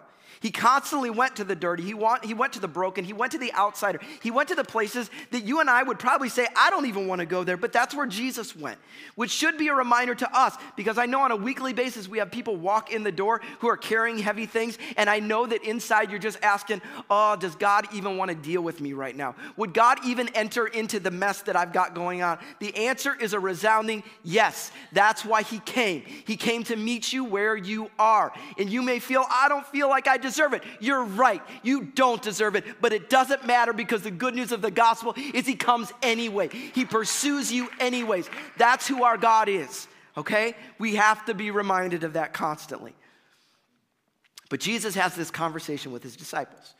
He 0.43 0.51
constantly 0.51 1.09
went 1.09 1.37
to 1.37 1.45
the 1.45 1.55
dirty. 1.55 1.85
He, 1.85 1.95
want, 1.95 2.25
he 2.25 2.35
went 2.35 2.53
to 2.55 2.61
the 2.61 2.67
broken. 2.67 3.05
He 3.05 3.13
went 3.13 3.31
to 3.33 3.39
the 3.39 3.55
outsider. 3.55 4.01
He 4.21 4.33
went 4.33 4.49
to 4.49 4.57
the 4.57 4.65
places 4.65 5.09
that 5.31 5.45
you 5.45 5.61
and 5.61 5.71
I 5.71 5.85
would 5.85 6.01
probably 6.01 6.29
say, 6.29 6.49
I 6.57 6.69
don't 6.69 6.87
even 6.87 7.07
want 7.07 7.21
to 7.21 7.27
go 7.27 7.45
there, 7.45 7.57
but 7.57 7.73
that's 7.73 7.95
where 7.95 8.07
Jesus 8.07 8.57
went, 8.57 8.79
which 9.15 9.31
should 9.31 9.57
be 9.57 9.69
a 9.69 9.75
reminder 9.75 10.17
to 10.17 10.37
us 10.37 10.57
because 10.77 10.99
I 10.99 11.07
know 11.07 11.21
on 11.21 11.31
a 11.31 11.37
weekly 11.37 11.73
basis 11.73 12.09
we 12.09 12.19
have 12.19 12.33
people 12.33 12.57
walk 12.57 12.93
in 12.93 13.05
the 13.05 13.13
door 13.13 13.41
who 13.61 13.69
are 13.69 13.77
carrying 13.77 14.19
heavy 14.19 14.47
things, 14.47 14.79
and 14.97 15.09
I 15.09 15.21
know 15.21 15.47
that 15.47 15.63
inside 15.63 16.11
you're 16.11 16.19
just 16.19 16.43
asking, 16.43 16.83
Oh, 17.09 17.37
does 17.37 17.55
God 17.55 17.87
even 17.93 18.17
want 18.17 18.31
to 18.31 18.35
deal 18.35 18.63
with 18.63 18.81
me 18.81 18.95
right 18.95 19.15
now? 19.15 19.37
Would 19.57 19.73
God 19.73 19.99
even 20.05 20.29
enter 20.31 20.67
into 20.67 20.99
the 20.99 21.13
mess 21.13 21.43
that 21.43 21.55
I've 21.55 21.73
got 21.73 21.95
going 21.95 22.23
on? 22.23 22.39
The 22.59 22.75
answer 22.75 23.15
is 23.15 23.33
a 23.33 23.39
resounding 23.39 24.03
yes. 24.25 24.73
That's 24.91 25.25
why 25.25 25.43
He 25.43 25.61
came. 25.61 26.03
He 26.03 26.37
came 26.37 26.65
to 26.65 26.75
meet 26.75 27.13
you 27.13 27.25
where 27.25 27.55
you 27.55 27.91
are. 27.97 28.33
And 28.59 28.69
you 28.69 28.83
may 28.83 28.99
feel, 28.99 29.25
I 29.31 29.49
don't 29.49 29.67
feel 29.67 29.89
like 29.89 30.09
I 30.09 30.19
deserve 30.33 30.55
it. 30.55 30.63
You're 30.81 31.05
right. 31.05 31.43
You 31.63 31.85
don't 31.85 32.23
deserve 32.23 32.57
it, 32.57 32.65
but 32.81 32.93
it 32.93 33.11
doesn't 33.11 33.47
matter 33.47 33.73
because 33.73 34.03
the 34.03 34.11
good 34.11 34.35
news 34.35 34.53
of 34.53 34.63
the 34.63 34.71
gospel 34.71 35.15
is 35.35 35.47
He 35.47 35.55
comes 35.55 35.93
anyway. 36.03 36.49
He 36.49 36.85
pursues 36.85 37.53
you 37.53 37.69
anyways. 37.79 38.29
That's 38.57 38.89
who 38.89 39.05
our 39.05 39.17
God 39.17 39.49
is, 39.49 39.87
okay? 40.17 40.55
We 40.79 40.97
have 40.97 41.25
to 41.27 41.35
be 41.35 41.51
reminded 41.51 42.05
of 42.05 42.15
that 42.15 42.33
constantly. 42.33 42.95
But 44.49 44.61
Jesus 44.61 44.95
has 44.95 45.15
this 45.15 45.31
conversation 45.31 45.93
with 45.93 46.03
His 46.03 46.17
disciples, 46.17 46.75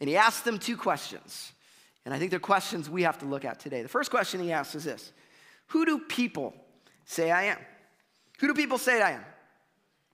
and 0.00 0.08
He 0.08 0.16
asks 0.16 0.42
them 0.42 0.58
two 0.58 0.76
questions. 0.76 1.52
And 2.04 2.12
I 2.12 2.18
think 2.18 2.30
they're 2.30 2.40
questions 2.40 2.90
we 2.90 3.04
have 3.04 3.18
to 3.18 3.26
look 3.26 3.44
at 3.44 3.60
today. 3.60 3.82
The 3.82 3.88
first 3.88 4.10
question 4.10 4.40
He 4.40 4.52
asks 4.52 4.74
is 4.74 4.84
this 4.84 5.12
Who 5.68 5.84
do 5.84 5.98
people 6.00 6.54
say 7.04 7.30
I 7.30 7.44
am? 7.44 7.58
Who 8.40 8.48
do 8.48 8.54
people 8.54 8.78
say 8.78 9.00
I 9.00 9.12
am? 9.12 9.24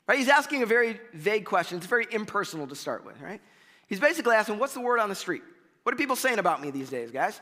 Right? 0.08 0.18
He's 0.18 0.28
asking 0.28 0.62
a 0.62 0.66
very 0.66 0.98
vague 1.12 1.44
question. 1.44 1.76
It's 1.76 1.86
very 1.86 2.06
impersonal 2.10 2.66
to 2.66 2.74
start 2.74 3.04
with, 3.04 3.20
right? 3.20 3.42
He's 3.86 4.00
basically 4.00 4.34
asking, 4.34 4.58
What's 4.58 4.74
the 4.74 4.80
word 4.80 4.98
on 4.98 5.10
the 5.10 5.14
street? 5.14 5.42
What 5.82 5.94
are 5.94 5.98
people 5.98 6.16
saying 6.16 6.38
about 6.38 6.62
me 6.62 6.70
these 6.70 6.90
days, 6.90 7.10
guys? 7.10 7.40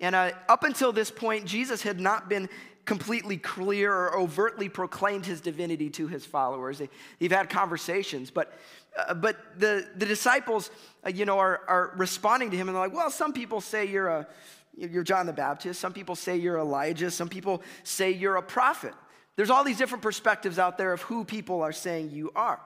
And 0.00 0.14
uh, 0.14 0.30
up 0.48 0.62
until 0.62 0.92
this 0.92 1.10
point, 1.10 1.44
Jesus 1.44 1.82
had 1.82 1.98
not 1.98 2.28
been 2.28 2.48
completely 2.84 3.36
clear 3.36 3.92
or 3.92 4.16
overtly 4.16 4.68
proclaimed 4.68 5.26
his 5.26 5.40
divinity 5.40 5.90
to 5.90 6.06
his 6.06 6.24
followers. 6.24 6.78
They, 6.78 6.88
have 7.20 7.32
had 7.32 7.50
conversations, 7.50 8.30
but, 8.30 8.58
uh, 8.96 9.14
but 9.14 9.36
the, 9.58 9.86
the 9.96 10.06
disciples, 10.06 10.70
uh, 11.04 11.10
you 11.10 11.26
know, 11.26 11.38
are, 11.38 11.60
are 11.68 11.92
responding 11.96 12.50
to 12.52 12.56
him 12.56 12.68
and 12.68 12.76
they're 12.76 12.84
like, 12.84 12.94
well, 12.94 13.10
some 13.10 13.32
people 13.32 13.60
say 13.60 13.86
you're, 13.86 14.08
a, 14.08 14.26
you're 14.74 15.02
John 15.02 15.26
the 15.26 15.32
Baptist. 15.32 15.80
Some 15.80 15.92
people 15.92 16.16
say 16.16 16.36
you're 16.36 16.58
Elijah. 16.58 17.10
Some 17.10 17.28
people 17.28 17.62
say 17.82 18.10
you're 18.10 18.36
a 18.36 18.42
prophet. 18.42 18.94
There's 19.38 19.50
all 19.50 19.62
these 19.62 19.78
different 19.78 20.02
perspectives 20.02 20.58
out 20.58 20.78
there 20.78 20.92
of 20.92 21.00
who 21.02 21.24
people 21.24 21.62
are 21.62 21.70
saying 21.70 22.10
you 22.10 22.32
are. 22.34 22.58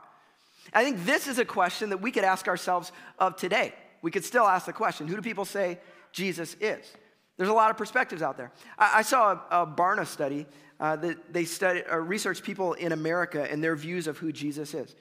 I 0.73 0.83
think 0.83 1.05
this 1.05 1.29
is 1.29 1.39
a 1.39 1.45
question 1.45 1.91
that 1.91 1.99
we 1.99 2.11
could 2.11 2.25
ask 2.25 2.49
ourselves 2.49 2.93
of 3.19 3.37
today. 3.37 3.75
We 4.01 4.11
could 4.11 4.25
still 4.25 4.47
ask 4.47 4.65
the 4.65 4.73
question 4.73 5.07
who 5.07 5.15
do 5.15 5.21
people 5.21 5.45
say 5.45 5.79
Jesus 6.13 6.57
is? 6.63 6.91
There's 7.37 7.51
a 7.51 7.53
lot 7.53 7.71
of 7.71 7.77
perspectives 7.77 8.23
out 8.23 8.39
there. 8.39 8.53
I, 8.79 9.01
I 9.01 9.03
saw 9.03 9.33
a, 9.33 9.65
a, 9.65 9.67
Barna 9.67 10.07
study 10.07 10.47
uh, 10.81 10.97
that 10.97 11.31
they 11.31 11.45
studied, 11.45 11.85
uh, 11.93 11.99
researched 11.99 12.43
people 12.43 12.73
in 12.73 12.93
America 12.93 13.47
and 13.51 13.63
their 13.63 13.77
views 13.77 14.07
of 14.07 14.17
who 14.17 14.33
Jesus 14.33 14.73
is. 14.73 14.97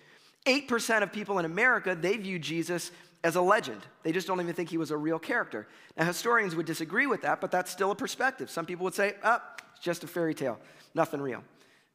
8% 0.46 1.04
of 1.04 1.14
people 1.14 1.40
in 1.40 1.46
America, 1.46 1.96
they 1.96 2.18
view 2.18 2.38
Jesus 2.38 2.92
as 3.24 3.38
a 3.38 3.42
legend. 3.42 3.80
They 4.04 4.12
just 4.12 4.28
don't 4.28 4.42
even 4.42 4.54
think 4.54 4.70
he 4.70 4.78
was 4.78 4.92
a 4.92 4.98
real 4.98 5.20
character. 5.20 5.70
Now, 5.96 6.04
historians 6.04 6.54
would 6.54 6.66
disagree 6.66 7.08
with 7.08 7.22
that, 7.22 7.40
but 7.40 7.50
that's 7.50 7.72
still 7.72 7.92
a 7.92 7.96
perspective. 7.96 8.50
Some 8.50 8.66
people 8.66 8.84
would 8.84 8.94
say, 8.94 9.16
oh, 9.24 9.40
it's 9.74 9.86
just 9.86 10.04
a 10.04 10.08
fairy 10.08 10.34
tale, 10.34 10.60
nothing 10.94 11.22
real. 11.22 11.46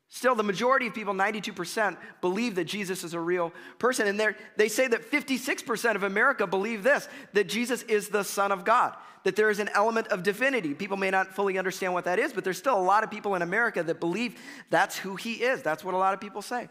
Still, 0.08 0.34
the 0.34 0.42
majority 0.42 0.86
of 0.86 0.94
people, 0.94 1.14
92%, 1.14 1.96
believe 2.20 2.54
that 2.54 2.64
Jesus 2.64 3.02
is 3.02 3.12
a 3.12 3.20
real 3.20 3.52
person. 3.78 4.06
And 4.06 4.34
they 4.56 4.68
say 4.68 4.86
that 4.86 5.10
56% 5.10 5.94
of 5.96 6.04
America 6.04 6.46
believe 6.46 6.82
this 6.82 7.08
that 7.32 7.48
Jesus 7.48 7.82
is 7.82 8.08
the 8.08 8.22
Son 8.22 8.52
of 8.52 8.64
God, 8.64 8.94
that 9.24 9.34
there 9.34 9.50
is 9.50 9.58
an 9.58 9.68
element 9.74 10.06
of 10.08 10.22
divinity. 10.22 10.74
People 10.74 10.96
may 10.96 11.10
not 11.10 11.34
fully 11.34 11.58
understand 11.58 11.92
what 11.92 12.04
that 12.04 12.18
is, 12.18 12.32
but 12.32 12.44
there's 12.44 12.58
still 12.58 12.78
a 12.78 12.80
lot 12.80 13.02
of 13.02 13.10
people 13.10 13.34
in 13.34 13.42
America 13.42 13.82
that 13.82 13.98
believe 13.98 14.40
that's 14.70 14.96
who 14.96 15.16
he 15.16 15.34
is. 15.34 15.62
That's 15.62 15.84
what 15.84 15.94
a 15.94 15.98
lot 15.98 16.14
of 16.14 16.20
people 16.20 16.40
say. 16.40 16.68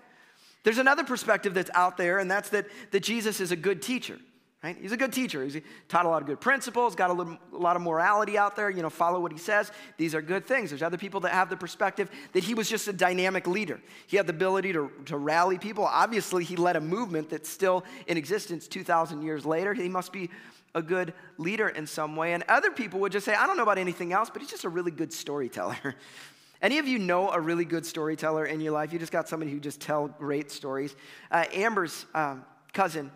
There's 0.64 0.80
another 0.80 1.04
perspective 1.04 1.54
that's 1.54 1.70
out 1.76 1.98
there, 1.98 2.18
and 2.20 2.32
that's 2.32 2.50
that, 2.50 2.66
that 2.92 3.02
Jesus 3.02 3.40
is 3.40 3.52
a 3.52 3.56
good 3.56 3.82
teacher. 3.82 4.18
Right? 4.66 4.76
He's 4.82 4.94
a 4.94 4.98
good 4.98 5.14
teacher. 5.14 5.44
He's 5.44 5.62
taught 5.90 6.08
a 6.08 6.10
lot 6.10 6.24
of 6.24 6.28
good 6.28 6.42
principles, 6.42 6.96
got 6.96 7.12
a, 7.12 7.14
little, 7.14 7.38
a, 7.54 7.56
lot 7.56 7.76
of 7.76 7.84
morality 7.84 8.36
out 8.36 8.56
there. 8.56 8.72
You 8.72 8.82
know, 8.82 8.90
follow 8.90 9.20
what 9.20 9.32
he 9.32 9.38
says. 9.38 9.72
These 9.98 10.16
are 10.16 10.24
good 10.24 10.44
things. 10.44 10.72
There's 10.72 10.82
other 10.82 10.98
people 10.98 11.20
that 11.20 11.34
have 11.34 11.52
the 11.52 11.56
perspective 11.56 12.10
that 12.34 12.44
he 12.44 12.56
was 12.56 12.68
just 12.68 12.88
a 12.88 12.94
dynamic 12.94 13.46
leader. 13.46 13.80
He 14.08 14.18
had 14.18 14.26
the 14.26 14.34
ability 14.34 14.74
to, 14.74 14.90
to 15.06 15.18
rally 15.18 15.60
people. 15.60 15.86
Obviously, 15.86 16.44
he 16.44 16.56
led 16.56 16.78
a 16.78 16.82
movement 16.82 17.30
that's 17.30 17.48
still 17.48 17.86
in 18.08 18.18
existence 18.18 18.68
2,000 18.68 19.22
years 19.22 19.46
later. 19.46 19.76
He 19.76 19.88
must 19.88 20.12
be 20.12 20.32
a 20.74 20.82
good 20.82 21.14
leader 21.38 21.70
in 21.70 21.86
some 21.86 22.16
way. 22.16 22.34
And 22.34 22.44
other 22.50 22.72
people 22.72 23.00
would 23.02 23.12
just 23.12 23.24
say, 23.24 23.36
I 23.36 23.46
don't 23.46 23.58
know 23.58 23.64
about 23.64 23.78
anything 23.78 24.14
else, 24.14 24.32
but 24.32 24.42
he's 24.42 24.50
just 24.50 24.64
a 24.64 24.70
really 24.70 24.90
good 24.90 25.14
storyteller. 25.14 25.78
Any 26.64 26.80
of 26.80 26.88
you 26.88 26.98
know 26.98 27.30
a 27.30 27.40
really 27.40 27.66
good 27.66 27.86
storyteller 27.86 28.48
in 28.48 28.62
your 28.62 28.74
life? 28.74 28.92
You 28.92 28.98
just 28.98 29.12
got 29.12 29.30
somebody 29.30 29.52
who 29.52 29.60
just 29.60 29.80
tell 29.80 30.08
great 30.08 30.50
stories. 30.50 30.96
Uh, 31.30 31.46
Amber's 31.54 32.08
um, 32.16 32.44
cousin, 32.74 33.12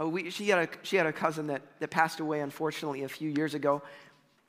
uh, 0.00 0.08
we, 0.08 0.30
she, 0.30 0.48
had 0.48 0.68
a, 0.68 0.68
she 0.82 0.96
had 0.96 1.06
a 1.06 1.12
cousin 1.12 1.46
that, 1.48 1.62
that 1.80 1.90
passed 1.90 2.20
away, 2.20 2.40
unfortunately, 2.40 3.04
a 3.04 3.08
few 3.08 3.30
years 3.30 3.54
ago. 3.54 3.82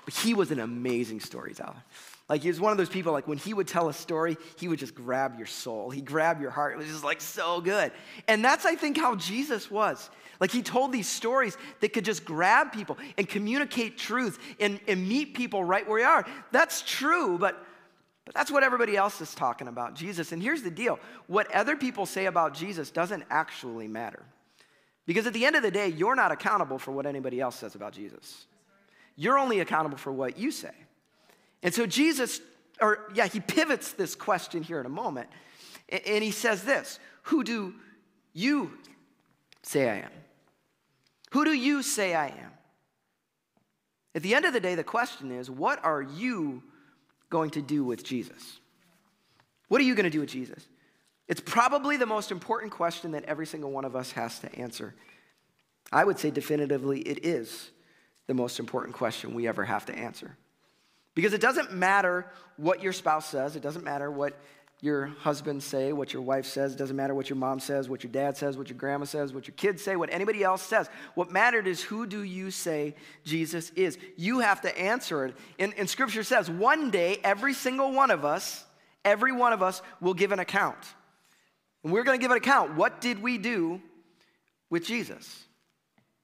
But 0.05 0.13
he 0.13 0.33
was 0.33 0.51
an 0.51 0.59
amazing 0.59 1.19
storyteller. 1.19 1.83
Like 2.27 2.41
he 2.41 2.47
was 2.47 2.59
one 2.59 2.71
of 2.71 2.77
those 2.77 2.89
people, 2.89 3.11
like 3.11 3.27
when 3.27 3.37
he 3.37 3.53
would 3.53 3.67
tell 3.67 3.87
a 3.87 3.93
story, 3.93 4.37
he 4.57 4.67
would 4.67 4.79
just 4.79 4.95
grab 4.95 5.37
your 5.37 5.45
soul. 5.45 5.91
He'd 5.91 6.05
grab 6.05 6.41
your 6.41 6.49
heart. 6.49 6.73
It 6.73 6.77
was 6.77 6.87
just 6.87 7.03
like 7.03 7.21
so 7.21 7.61
good. 7.61 7.91
And 8.27 8.43
that's, 8.43 8.65
I 8.65 8.75
think, 8.75 8.97
how 8.97 9.15
Jesus 9.15 9.69
was. 9.69 10.09
Like 10.39 10.51
he 10.51 10.63
told 10.63 10.91
these 10.91 11.07
stories 11.07 11.55
that 11.81 11.93
could 11.93 12.05
just 12.05 12.25
grab 12.25 12.71
people 12.71 12.97
and 13.17 13.29
communicate 13.29 13.97
truth 13.97 14.39
and, 14.59 14.79
and 14.87 15.07
meet 15.07 15.35
people 15.35 15.63
right 15.63 15.87
where 15.87 16.01
they 16.01 16.05
are. 16.05 16.25
That's 16.51 16.81
true, 16.81 17.37
but 17.37 17.63
but 18.25 18.33
that's 18.33 18.51
what 18.51 18.63
everybody 18.63 18.97
else 18.97 19.21
is 19.21 19.35
talking 19.35 19.67
about, 19.67 19.93
Jesus. 19.93 20.31
And 20.31 20.41
here's 20.41 20.63
the 20.63 20.71
deal 20.71 20.99
what 21.27 21.53
other 21.53 21.75
people 21.75 22.05
say 22.05 22.25
about 22.25 22.55
Jesus 22.55 22.89
doesn't 22.89 23.23
actually 23.29 23.87
matter. 23.87 24.23
Because 25.05 25.27
at 25.27 25.33
the 25.33 25.45
end 25.45 25.55
of 25.55 25.61
the 25.61 25.71
day, 25.71 25.87
you're 25.87 26.15
not 26.15 26.31
accountable 26.31 26.79
for 26.79 26.91
what 26.91 27.05
anybody 27.05 27.39
else 27.39 27.55
says 27.55 27.75
about 27.75 27.93
Jesus. 27.93 28.45
You're 29.15 29.37
only 29.37 29.59
accountable 29.59 29.97
for 29.97 30.11
what 30.11 30.37
you 30.37 30.51
say. 30.51 30.73
And 31.61 31.73
so 31.73 31.85
Jesus, 31.85 32.41
or 32.81 33.09
yeah, 33.13 33.27
he 33.27 33.39
pivots 33.39 33.93
this 33.93 34.15
question 34.15 34.63
here 34.63 34.79
in 34.79 34.85
a 34.85 34.89
moment. 34.89 35.29
And 35.89 36.23
he 36.23 36.31
says 36.31 36.63
this 36.63 36.99
Who 37.23 37.43
do 37.43 37.73
you 38.33 38.71
say 39.61 39.89
I 39.89 39.95
am? 39.97 40.11
Who 41.31 41.45
do 41.45 41.53
you 41.53 41.83
say 41.83 42.15
I 42.15 42.27
am? 42.27 42.51
At 44.15 44.23
the 44.23 44.33
end 44.33 44.45
of 44.45 44.53
the 44.53 44.59
day, 44.59 44.75
the 44.75 44.83
question 44.83 45.31
is 45.31 45.49
what 45.49 45.83
are 45.83 46.01
you 46.01 46.63
going 47.29 47.51
to 47.51 47.61
do 47.61 47.83
with 47.83 48.03
Jesus? 48.03 48.59
What 49.67 49.81
are 49.81 49.83
you 49.83 49.95
going 49.95 50.05
to 50.05 50.09
do 50.09 50.21
with 50.21 50.29
Jesus? 50.29 50.65
It's 51.27 51.41
probably 51.41 51.97
the 51.97 52.05
most 52.05 52.31
important 52.31 52.71
question 52.71 53.11
that 53.11 53.23
every 53.25 53.47
single 53.47 53.71
one 53.71 53.85
of 53.85 53.95
us 53.95 54.11
has 54.11 54.39
to 54.39 54.55
answer. 54.55 54.93
I 55.91 56.03
would 56.03 56.19
say 56.19 56.31
definitively 56.31 56.99
it 57.01 57.25
is 57.25 57.71
the 58.27 58.33
most 58.33 58.59
important 58.59 58.95
question 58.95 59.33
we 59.33 59.47
ever 59.47 59.63
have 59.63 59.85
to 59.87 59.95
answer. 59.95 60.37
Because 61.13 61.33
it 61.33 61.41
doesn't 61.41 61.73
matter 61.73 62.29
what 62.57 62.83
your 62.83 62.93
spouse 62.93 63.27
says, 63.27 63.55
it 63.55 63.61
doesn't 63.61 63.83
matter 63.83 64.11
what 64.11 64.37
your 64.81 65.05
husband 65.05 65.63
say, 65.63 65.93
what 65.93 66.11
your 66.11 66.21
wife 66.21 66.45
says, 66.45 66.73
it 66.73 66.77
doesn't 66.77 66.97
matter 66.97 67.15
what 67.15 67.29
your 67.29 67.37
mom 67.37 67.59
says, 67.59 67.87
what 67.87 68.03
your 68.03 68.11
dad 68.11 68.35
says, 68.35 68.57
what 68.57 68.69
your 68.69 68.77
grandma 68.77 69.05
says, 69.05 69.33
what 69.33 69.47
your 69.47 69.55
kids 69.55 69.81
say, 69.81 69.95
what 69.95 70.11
anybody 70.11 70.43
else 70.43 70.61
says. 70.61 70.89
What 71.15 71.31
mattered 71.31 71.65
is 71.65 71.81
who 71.81 72.05
do 72.05 72.23
you 72.23 72.51
say 72.51 72.95
Jesus 73.23 73.69
is? 73.71 73.97
You 74.17 74.39
have 74.39 74.61
to 74.61 74.77
answer 74.77 75.25
it. 75.25 75.35
And, 75.57 75.73
and 75.77 75.89
scripture 75.89 76.23
says 76.23 76.49
one 76.49 76.91
day 76.91 77.19
every 77.23 77.53
single 77.53 77.93
one 77.93 78.11
of 78.11 78.25
us, 78.25 78.65
every 79.05 79.31
one 79.31 79.53
of 79.53 79.63
us 79.63 79.81
will 80.01 80.13
give 80.13 80.33
an 80.33 80.39
account. 80.39 80.77
And 81.85 81.93
we're 81.93 82.03
going 82.03 82.17
to 82.17 82.21
give 82.21 82.31
an 82.31 82.37
account. 82.37 82.75
What 82.75 82.99
did 82.99 83.21
we 83.21 83.37
do 83.37 83.79
with 84.71 84.83
Jesus? 84.83 85.43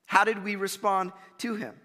How 0.07 0.23
did 0.23 0.43
we 0.43 0.55
respond 0.55 1.11
to 1.37 1.53
him? 1.53 1.75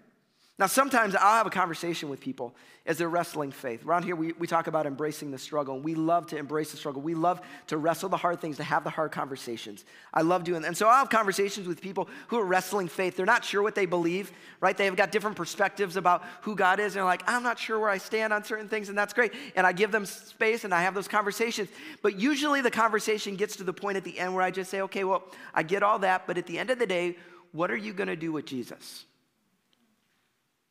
Now, 0.59 0.65
sometimes 0.65 1.15
I'll 1.15 1.37
have 1.37 1.45
a 1.45 1.51
conversation 1.51 2.09
with 2.09 2.19
people 2.19 2.55
as 2.87 2.97
they're 2.97 3.09
wrestling 3.09 3.51
faith. 3.51 3.85
Around 3.85 4.03
here, 4.03 4.15
we, 4.15 4.31
we 4.33 4.47
talk 4.47 4.65
about 4.65 4.87
embracing 4.87 5.29
the 5.29 5.37
struggle. 5.37 5.75
And 5.75 5.83
we 5.83 5.93
love 5.93 6.25
to 6.27 6.37
embrace 6.37 6.71
the 6.71 6.77
struggle. 6.77 6.99
We 6.99 7.13
love 7.13 7.41
to 7.67 7.77
wrestle 7.77 8.09
the 8.09 8.17
hard 8.17 8.41
things, 8.41 8.57
to 8.57 8.63
have 8.63 8.83
the 8.83 8.89
hard 8.89 9.11
conversations. 9.11 9.85
I 10.11 10.23
love 10.23 10.43
doing 10.43 10.63
that. 10.63 10.69
And 10.69 10.77
so 10.77 10.87
I'll 10.87 10.97
have 10.97 11.09
conversations 11.11 11.67
with 11.67 11.79
people 11.79 12.09
who 12.29 12.39
are 12.39 12.45
wrestling 12.45 12.87
faith. 12.87 13.15
They're 13.15 13.25
not 13.27 13.45
sure 13.45 13.61
what 13.61 13.75
they 13.75 13.85
believe, 13.85 14.31
right? 14.59 14.75
They've 14.75 14.95
got 14.95 15.11
different 15.11 15.35
perspectives 15.35 15.95
about 15.95 16.23
who 16.41 16.55
God 16.55 16.79
is. 16.79 16.95
And 16.95 17.01
they're 17.01 17.03
like, 17.03 17.23
I'm 17.27 17.43
not 17.43 17.59
sure 17.59 17.77
where 17.77 17.91
I 17.91 17.99
stand 17.99 18.33
on 18.33 18.43
certain 18.43 18.67
things, 18.67 18.89
and 18.89 18.97
that's 18.97 19.13
great. 19.13 19.33
And 19.55 19.67
I 19.67 19.73
give 19.73 19.91
them 19.91 20.07
space 20.07 20.63
and 20.63 20.73
I 20.73 20.81
have 20.81 20.95
those 20.95 21.07
conversations. 21.07 21.69
But 22.01 22.19
usually 22.19 22.61
the 22.61 22.71
conversation 22.71 23.35
gets 23.35 23.57
to 23.57 23.63
the 23.63 23.73
point 23.73 23.97
at 23.97 24.03
the 24.03 24.17
end 24.17 24.33
where 24.33 24.43
I 24.43 24.49
just 24.49 24.71
say, 24.71 24.81
okay, 24.81 25.03
well, 25.03 25.23
I 25.53 25.61
get 25.61 25.83
all 25.83 25.99
that, 25.99 26.25
but 26.25 26.39
at 26.39 26.47
the 26.47 26.57
end 26.57 26.71
of 26.71 26.79
the 26.79 26.87
day, 26.87 27.17
what 27.51 27.69
are 27.69 27.77
you 27.77 27.93
going 27.93 28.07
to 28.09 28.15
do 28.15 28.31
with 28.31 28.45
Jesus? 28.45 29.05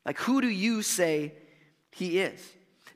Like, 0.07 0.19
who 0.19 0.41
do 0.41 0.49
you 0.49 0.83
say 0.83 1.33
he 1.91 2.21
is? 2.21 2.41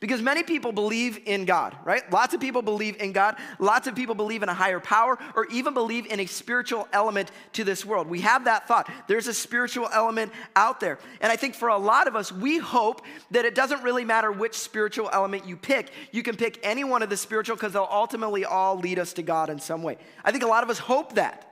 Because 0.00 0.22
many 0.22 0.42
people 0.42 0.72
believe 0.72 1.20
in 1.26 1.44
God, 1.44 1.76
right? 1.84 2.10
Lots 2.10 2.32
of 2.32 2.40
people 2.40 2.62
believe 2.62 2.96
in 3.02 3.12
God. 3.12 3.36
Lots 3.58 3.86
of 3.86 3.94
people 3.94 4.14
believe 4.14 4.42
in 4.42 4.48
a 4.48 4.54
higher 4.54 4.80
power 4.80 5.18
or 5.34 5.44
even 5.48 5.74
believe 5.74 6.06
in 6.06 6.20
a 6.20 6.26
spiritual 6.26 6.88
element 6.94 7.30
to 7.52 7.64
this 7.64 7.84
world. 7.84 8.08
We 8.08 8.22
have 8.22 8.46
that 8.46 8.66
thought. 8.66 8.90
There's 9.08 9.26
a 9.26 9.34
spiritual 9.34 9.90
element 9.92 10.32
out 10.56 10.80
there. 10.80 10.98
And 11.20 11.30
I 11.30 11.36
think 11.36 11.54
for 11.54 11.68
a 11.68 11.76
lot 11.76 12.08
of 12.08 12.16
us, 12.16 12.32
we 12.32 12.56
hope 12.56 13.02
that 13.30 13.44
it 13.44 13.54
doesn't 13.54 13.82
really 13.82 14.06
matter 14.06 14.32
which 14.32 14.54
spiritual 14.54 15.10
element 15.12 15.46
you 15.46 15.58
pick. 15.58 15.92
You 16.12 16.22
can 16.22 16.34
pick 16.34 16.58
any 16.62 16.82
one 16.82 17.02
of 17.02 17.10
the 17.10 17.16
spiritual 17.18 17.56
because 17.56 17.74
they'll 17.74 17.86
ultimately 17.90 18.46
all 18.46 18.78
lead 18.78 18.98
us 18.98 19.12
to 19.14 19.22
God 19.22 19.50
in 19.50 19.58
some 19.58 19.82
way. 19.82 19.98
I 20.24 20.32
think 20.32 20.44
a 20.44 20.48
lot 20.48 20.64
of 20.64 20.70
us 20.70 20.78
hope 20.78 21.16
that. 21.16 21.49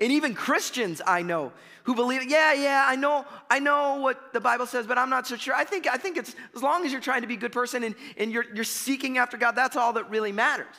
And 0.00 0.12
even 0.12 0.34
Christians 0.34 1.00
I 1.06 1.22
know 1.22 1.52
who 1.84 1.94
believe, 1.94 2.24
yeah, 2.28 2.52
yeah, 2.52 2.84
I 2.86 2.96
know, 2.96 3.24
I 3.48 3.60
know 3.60 4.00
what 4.00 4.32
the 4.32 4.40
Bible 4.40 4.66
says, 4.66 4.86
but 4.86 4.98
I'm 4.98 5.08
not 5.08 5.26
so 5.26 5.36
sure. 5.36 5.54
I 5.54 5.64
think, 5.64 5.86
I 5.86 5.96
think 5.96 6.16
it's 6.16 6.34
as 6.54 6.62
long 6.62 6.84
as 6.84 6.92
you're 6.92 7.00
trying 7.00 7.22
to 7.22 7.28
be 7.28 7.34
a 7.34 7.38
good 7.38 7.52
person 7.52 7.84
and, 7.84 7.94
and 8.16 8.32
you're, 8.32 8.44
you're 8.54 8.64
seeking 8.64 9.18
after 9.18 9.36
God, 9.36 9.52
that's 9.52 9.76
all 9.76 9.92
that 9.92 10.10
really 10.10 10.32
matters. 10.32 10.74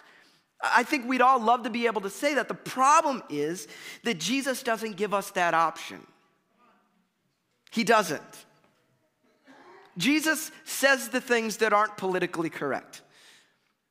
I 0.62 0.84
think 0.84 1.08
we'd 1.08 1.22
all 1.22 1.40
love 1.40 1.64
to 1.64 1.70
be 1.70 1.86
able 1.86 2.02
to 2.02 2.10
say 2.10 2.34
that. 2.36 2.48
The 2.48 2.56
problem 2.56 3.24
is 3.30 3.68
that 4.04 4.20
Jesus 4.20 4.64
doesn't 4.64 4.98
give 4.98 5.14
us 5.14 5.32
that 5.32 5.54
option. 5.54 6.06
He 7.72 7.84
doesn't. 7.84 8.46
Jesus 9.98 10.52
says 10.64 11.10
the 11.10 11.22
things 11.22 11.58
that 11.58 11.74
aren't 11.74 11.98
politically 11.98 12.50
correct. 12.50 13.02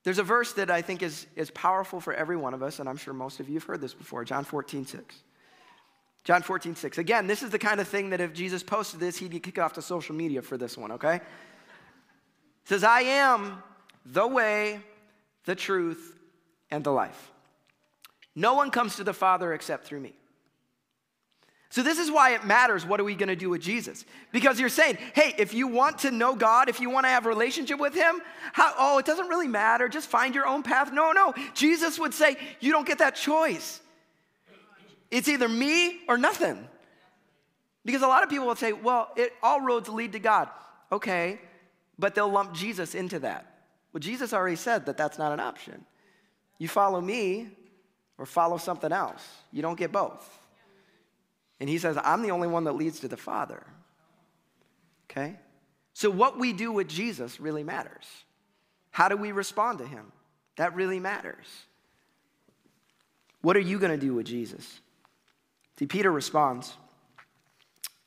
There's 0.06 0.20
a 0.20 0.22
verse 0.22 0.52
that 0.52 0.70
I 0.70 0.82
think 0.82 1.02
is, 1.02 1.26
is 1.34 1.50
powerful 1.50 1.98
for 1.98 2.14
every 2.14 2.36
one 2.36 2.54
of 2.54 2.62
us, 2.62 2.78
and 2.78 2.88
I'm 2.88 2.96
sure 2.96 3.12
most 3.12 3.40
of 3.40 3.48
you 3.48 3.54
have 3.54 3.64
heard 3.64 3.80
this 3.80 3.92
before 3.92 4.25
John 4.25 4.44
14, 4.44 4.86
6. 4.86 5.16
John 6.22 6.42
14, 6.42 6.76
6. 6.76 6.98
Again, 6.98 7.26
this 7.26 7.42
is 7.42 7.50
the 7.50 7.58
kind 7.58 7.80
of 7.80 7.88
thing 7.88 8.10
that 8.10 8.20
if 8.20 8.32
Jesus 8.32 8.62
posted 8.62 9.00
this, 9.00 9.16
he'd 9.16 9.32
kicked 9.42 9.58
off 9.58 9.72
to 9.72 9.82
social 9.82 10.14
media 10.14 10.42
for 10.42 10.56
this 10.56 10.78
one, 10.78 10.92
okay? 10.92 11.16
It 11.16 11.22
says, 12.66 12.84
I 12.84 13.00
am 13.00 13.60
the 14.04 14.28
way, 14.28 14.78
the 15.44 15.56
truth, 15.56 16.16
and 16.70 16.84
the 16.84 16.92
life. 16.92 17.32
No 18.36 18.54
one 18.54 18.70
comes 18.70 18.94
to 18.96 19.02
the 19.02 19.12
Father 19.12 19.54
except 19.54 19.86
through 19.86 19.98
me. 19.98 20.12
So, 21.76 21.83
this 21.83 21.99
is 21.99 22.11
why 22.11 22.30
it 22.30 22.47
matters 22.47 22.87
what 22.87 23.00
are 23.00 23.04
we 23.04 23.14
going 23.14 23.28
to 23.28 23.37
do 23.37 23.50
with 23.50 23.61
Jesus? 23.61 24.06
Because 24.33 24.59
you're 24.59 24.71
saying, 24.71 24.97
hey, 25.12 25.35
if 25.37 25.52
you 25.52 25.66
want 25.66 25.99
to 25.99 26.11
know 26.11 26.35
God, 26.35 26.71
if 26.71 26.80
you 26.80 26.88
want 26.88 27.04
to 27.04 27.11
have 27.11 27.26
a 27.26 27.28
relationship 27.28 27.78
with 27.78 27.92
Him, 27.92 28.23
how, 28.54 28.73
oh, 28.78 28.97
it 28.97 29.04
doesn't 29.04 29.28
really 29.28 29.47
matter. 29.47 29.87
Just 29.87 30.09
find 30.09 30.35
your 30.35 30.47
own 30.47 30.62
path. 30.62 30.90
No, 30.90 31.12
no. 31.12 31.35
Jesus 31.52 31.99
would 31.99 32.14
say, 32.14 32.38
you 32.61 32.73
don't 32.73 32.87
get 32.87 33.00
that 33.00 33.14
choice. 33.14 33.83
It's 35.11 35.28
either 35.28 35.50
me 35.50 36.00
or 36.09 36.16
nothing. 36.16 36.66
Because 37.85 38.00
a 38.00 38.09
lot 38.09 38.23
of 38.23 38.30
people 38.30 38.47
will 38.47 38.56
say, 38.56 38.73
well, 38.73 39.11
it, 39.14 39.35
all 39.42 39.61
roads 39.61 39.90
lead 39.90 40.12
to 40.12 40.18
God. 40.18 40.49
Okay, 40.90 41.38
but 41.99 42.14
they'll 42.14 42.33
lump 42.33 42.54
Jesus 42.54 42.95
into 42.95 43.18
that. 43.18 43.54
Well, 43.92 44.00
Jesus 44.00 44.33
already 44.33 44.56
said 44.56 44.87
that 44.87 44.97
that's 44.97 45.18
not 45.18 45.30
an 45.30 45.40
option. 45.40 45.85
You 46.56 46.68
follow 46.68 47.02
me 47.02 47.49
or 48.16 48.25
follow 48.25 48.56
something 48.56 48.92
else, 48.92 49.23
you 49.52 49.61
don't 49.61 49.78
get 49.78 49.92
both. 49.92 50.36
And 51.60 51.68
he 51.68 51.78
says, 51.78 51.98
I'm 52.02 52.22
the 52.22 52.30
only 52.30 52.48
one 52.48 52.64
that 52.64 52.72
leads 52.72 53.00
to 53.00 53.08
the 53.08 53.16
Father. 53.16 53.64
Okay? 55.10 55.36
So, 55.94 56.10
what 56.10 56.38
we 56.38 56.52
do 56.52 56.72
with 56.72 56.88
Jesus 56.88 57.40
really 57.40 57.64
matters. 57.64 58.04
How 58.90 59.08
do 59.08 59.16
we 59.16 59.32
respond 59.32 59.78
to 59.78 59.86
him? 59.86 60.12
That 60.56 60.75
really 60.75 61.00
matters. 61.00 61.46
What 63.40 63.56
are 63.56 63.60
you 63.60 63.78
going 63.78 63.92
to 63.92 64.06
do 64.06 64.14
with 64.14 64.26
Jesus? 64.26 64.80
See, 65.78 65.86
Peter 65.86 66.10
responds. 66.10 66.76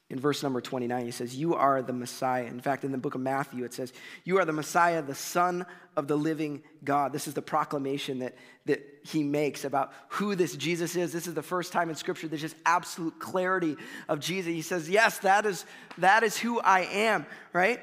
In 0.09 0.19
verse 0.19 0.41
number 0.41 0.59
29, 0.59 1.05
he 1.05 1.11
says, 1.11 1.35
You 1.35 1.53
are 1.53 1.83
the 1.83 1.93
Messiah. 1.93 2.45
In 2.45 2.59
fact, 2.59 2.83
in 2.83 2.91
the 2.91 2.97
book 2.97 3.13
of 3.13 3.21
Matthew, 3.21 3.63
it 3.63 3.73
says, 3.73 3.93
You 4.23 4.39
are 4.39 4.45
the 4.45 4.53
Messiah, 4.53 5.03
the 5.03 5.13
Son 5.13 5.67
of 5.95 6.07
the 6.07 6.15
living 6.15 6.63
God. 6.83 7.13
This 7.13 7.27
is 7.27 7.35
the 7.35 7.43
proclamation 7.43 8.19
that, 8.19 8.35
that 8.65 8.81
he 9.03 9.21
makes 9.21 9.65
about 9.65 9.93
who 10.07 10.33
this 10.33 10.55
Jesus 10.55 10.95
is. 10.95 11.13
This 11.13 11.27
is 11.27 11.35
the 11.35 11.43
first 11.43 11.71
time 11.71 11.89
in 11.89 11.95
Scripture 11.95 12.27
there's 12.27 12.41
just 12.41 12.55
absolute 12.65 13.19
clarity 13.19 13.75
of 14.07 14.19
Jesus. 14.19 14.51
He 14.51 14.63
says, 14.63 14.89
Yes, 14.89 15.19
that 15.19 15.45
is, 15.45 15.63
that 15.99 16.23
is 16.23 16.35
who 16.35 16.59
I 16.59 16.81
am, 16.81 17.27
right? 17.53 17.79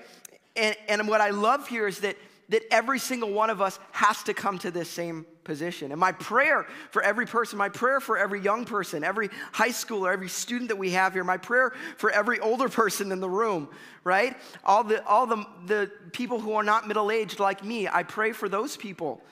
And, 0.56 0.75
and 0.88 1.06
what 1.06 1.21
I 1.21 1.30
love 1.30 1.68
here 1.68 1.87
is 1.87 2.00
that, 2.00 2.16
that 2.49 2.62
every 2.71 2.99
single 2.99 3.33
one 3.33 3.50
of 3.50 3.61
us 3.61 3.79
has 3.93 4.23
to 4.25 4.35
come 4.35 4.59
to 4.59 4.71
this 4.71 4.88
same 4.88 5.26
position. 5.45 5.91
And 5.93 6.00
my 6.00 6.12
prayer 6.12 6.67
for 6.91 7.03
every 7.03 7.26
person, 7.26 7.59
my 7.59 7.69
prayer 7.69 8.00
for 8.00 8.19
every 8.19 8.41
young 8.41 8.65
person, 8.65 9.03
every 9.05 9.31
high 9.53 9.71
schooler, 9.71 10.12
every 10.12 10.29
student 10.29 10.69
that 10.69 10.76
we 10.76 10.91
have 10.91 11.12
here, 11.12 11.25
my 11.25 11.38
prayer 11.38 11.73
for 11.97 12.11
every 12.11 12.38
older 12.41 12.69
person 12.69 13.12
in 13.12 13.21
the 13.21 13.31
room, 13.31 13.69
right? 14.05 14.37
All 14.65 14.85
the, 14.85 15.05
all 15.07 15.26
the, 15.26 15.45
the 15.67 15.91
people 16.12 16.38
who 16.41 16.53
are 16.55 16.62
not 16.62 16.87
middle 16.87 17.11
aged 17.11 17.41
like 17.41 17.65
me, 17.65 17.88
I 17.88 18.03
pray 18.03 18.33
for 18.33 18.49
those 18.49 18.76
people. 18.76 19.23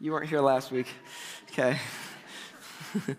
You 0.00 0.12
weren't 0.12 0.28
here 0.28 0.40
last 0.40 0.70
week. 0.70 0.88
Okay. 1.50 1.78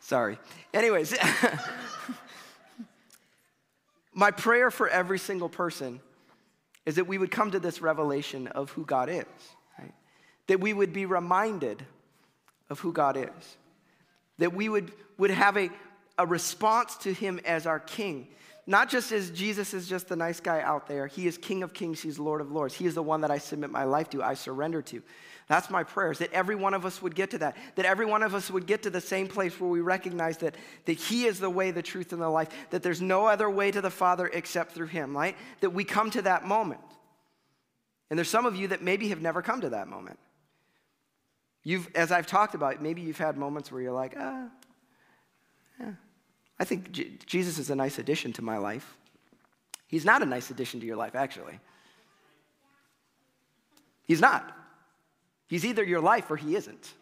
Sorry. 0.00 0.38
Anyways, 0.74 1.14
my 4.12 4.30
prayer 4.30 4.70
for 4.70 4.88
every 4.88 5.18
single 5.18 5.48
person 5.48 6.00
is 6.84 6.96
that 6.96 7.06
we 7.06 7.18
would 7.18 7.30
come 7.30 7.50
to 7.52 7.60
this 7.60 7.80
revelation 7.80 8.46
of 8.48 8.70
who 8.70 8.84
God 8.84 9.08
is, 9.08 9.24
right? 9.78 9.92
That 10.48 10.60
we 10.60 10.72
would 10.72 10.92
be 10.92 11.06
reminded 11.06 11.84
of 12.68 12.80
who 12.80 12.92
God 12.92 13.16
is. 13.16 13.56
That 14.38 14.52
we 14.52 14.68
would, 14.68 14.92
would 15.18 15.30
have 15.30 15.56
a, 15.56 15.70
a 16.18 16.26
response 16.26 16.96
to 16.98 17.12
him 17.12 17.40
as 17.44 17.66
our 17.66 17.78
king. 17.78 18.28
Not 18.66 18.88
just 18.88 19.10
as 19.10 19.30
Jesus 19.30 19.74
is 19.74 19.88
just 19.88 20.08
the 20.08 20.14
nice 20.14 20.38
guy 20.38 20.60
out 20.60 20.86
there. 20.86 21.08
He 21.08 21.26
is 21.26 21.36
King 21.36 21.62
of 21.62 21.74
kings, 21.74 22.00
he's 22.00 22.18
Lord 22.18 22.40
of 22.40 22.52
lords. 22.52 22.74
He 22.74 22.86
is 22.86 22.94
the 22.94 23.02
one 23.02 23.22
that 23.22 23.30
I 23.30 23.38
submit 23.38 23.70
my 23.70 23.84
life 23.84 24.08
to, 24.10 24.22
I 24.22 24.34
surrender 24.34 24.80
to. 24.82 25.02
That's 25.48 25.68
my 25.68 25.82
prayer, 25.82 26.12
is 26.12 26.18
that 26.18 26.32
every 26.32 26.54
one 26.54 26.72
of 26.72 26.86
us 26.86 27.02
would 27.02 27.16
get 27.16 27.30
to 27.32 27.38
that. 27.38 27.56
That 27.74 27.84
every 27.84 28.06
one 28.06 28.22
of 28.22 28.34
us 28.34 28.50
would 28.50 28.66
get 28.66 28.84
to 28.84 28.90
the 28.90 29.00
same 29.00 29.26
place 29.26 29.58
where 29.60 29.68
we 29.68 29.80
recognize 29.80 30.38
that, 30.38 30.54
that 30.84 30.92
He 30.92 31.24
is 31.24 31.40
the 31.40 31.50
way, 31.50 31.72
the 31.72 31.82
truth, 31.82 32.12
and 32.12 32.22
the 32.22 32.28
life. 32.28 32.48
That 32.70 32.84
there's 32.84 33.02
no 33.02 33.26
other 33.26 33.50
way 33.50 33.72
to 33.72 33.80
the 33.80 33.90
Father 33.90 34.30
except 34.32 34.72
through 34.72 34.86
Him, 34.86 35.16
right? 35.16 35.36
That 35.60 35.70
we 35.70 35.82
come 35.82 36.10
to 36.12 36.22
that 36.22 36.46
moment. 36.46 36.80
And 38.10 38.18
there's 38.18 38.30
some 38.30 38.46
of 38.46 38.54
you 38.54 38.68
that 38.68 38.82
maybe 38.82 39.08
have 39.08 39.20
never 39.20 39.42
come 39.42 39.62
to 39.62 39.70
that 39.70 39.88
moment. 39.88 40.18
You've, 41.64 41.88
as 41.94 42.12
I've 42.12 42.26
talked 42.26 42.54
about, 42.54 42.80
maybe 42.80 43.02
you've 43.02 43.18
had 43.18 43.36
moments 43.36 43.72
where 43.72 43.82
you're 43.82 43.92
like, 43.92 44.14
ah, 44.18 44.48
yeah, 45.80 45.92
I 46.62 46.64
think 46.64 46.92
J- 46.92 47.10
Jesus 47.26 47.58
is 47.58 47.70
a 47.70 47.74
nice 47.74 47.98
addition 47.98 48.32
to 48.34 48.42
my 48.42 48.56
life. 48.56 48.96
He's 49.88 50.04
not 50.04 50.22
a 50.22 50.26
nice 50.26 50.48
addition 50.48 50.78
to 50.78 50.86
your 50.86 50.94
life, 50.94 51.16
actually. 51.16 51.58
He's 54.04 54.20
not. 54.20 54.56
He's 55.48 55.64
either 55.64 55.82
your 55.82 56.00
life 56.00 56.30
or 56.30 56.36
he 56.36 56.54
isn't. 56.54 56.94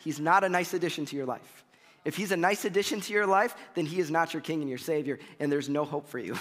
He's 0.00 0.18
not 0.18 0.42
a 0.42 0.48
nice 0.48 0.74
addition 0.74 1.06
to 1.06 1.16
your 1.16 1.26
life. 1.26 1.64
If 2.04 2.16
he's 2.16 2.32
a 2.32 2.36
nice 2.36 2.64
addition 2.64 3.00
to 3.02 3.12
your 3.12 3.24
life, 3.24 3.54
then 3.76 3.86
he 3.86 4.00
is 4.00 4.10
not 4.10 4.34
your 4.34 4.40
king 4.40 4.62
and 4.62 4.68
your 4.68 4.78
savior, 4.78 5.20
and 5.38 5.52
there's 5.52 5.68
no 5.68 5.84
hope 5.84 6.08
for 6.08 6.18
you. 6.18 6.36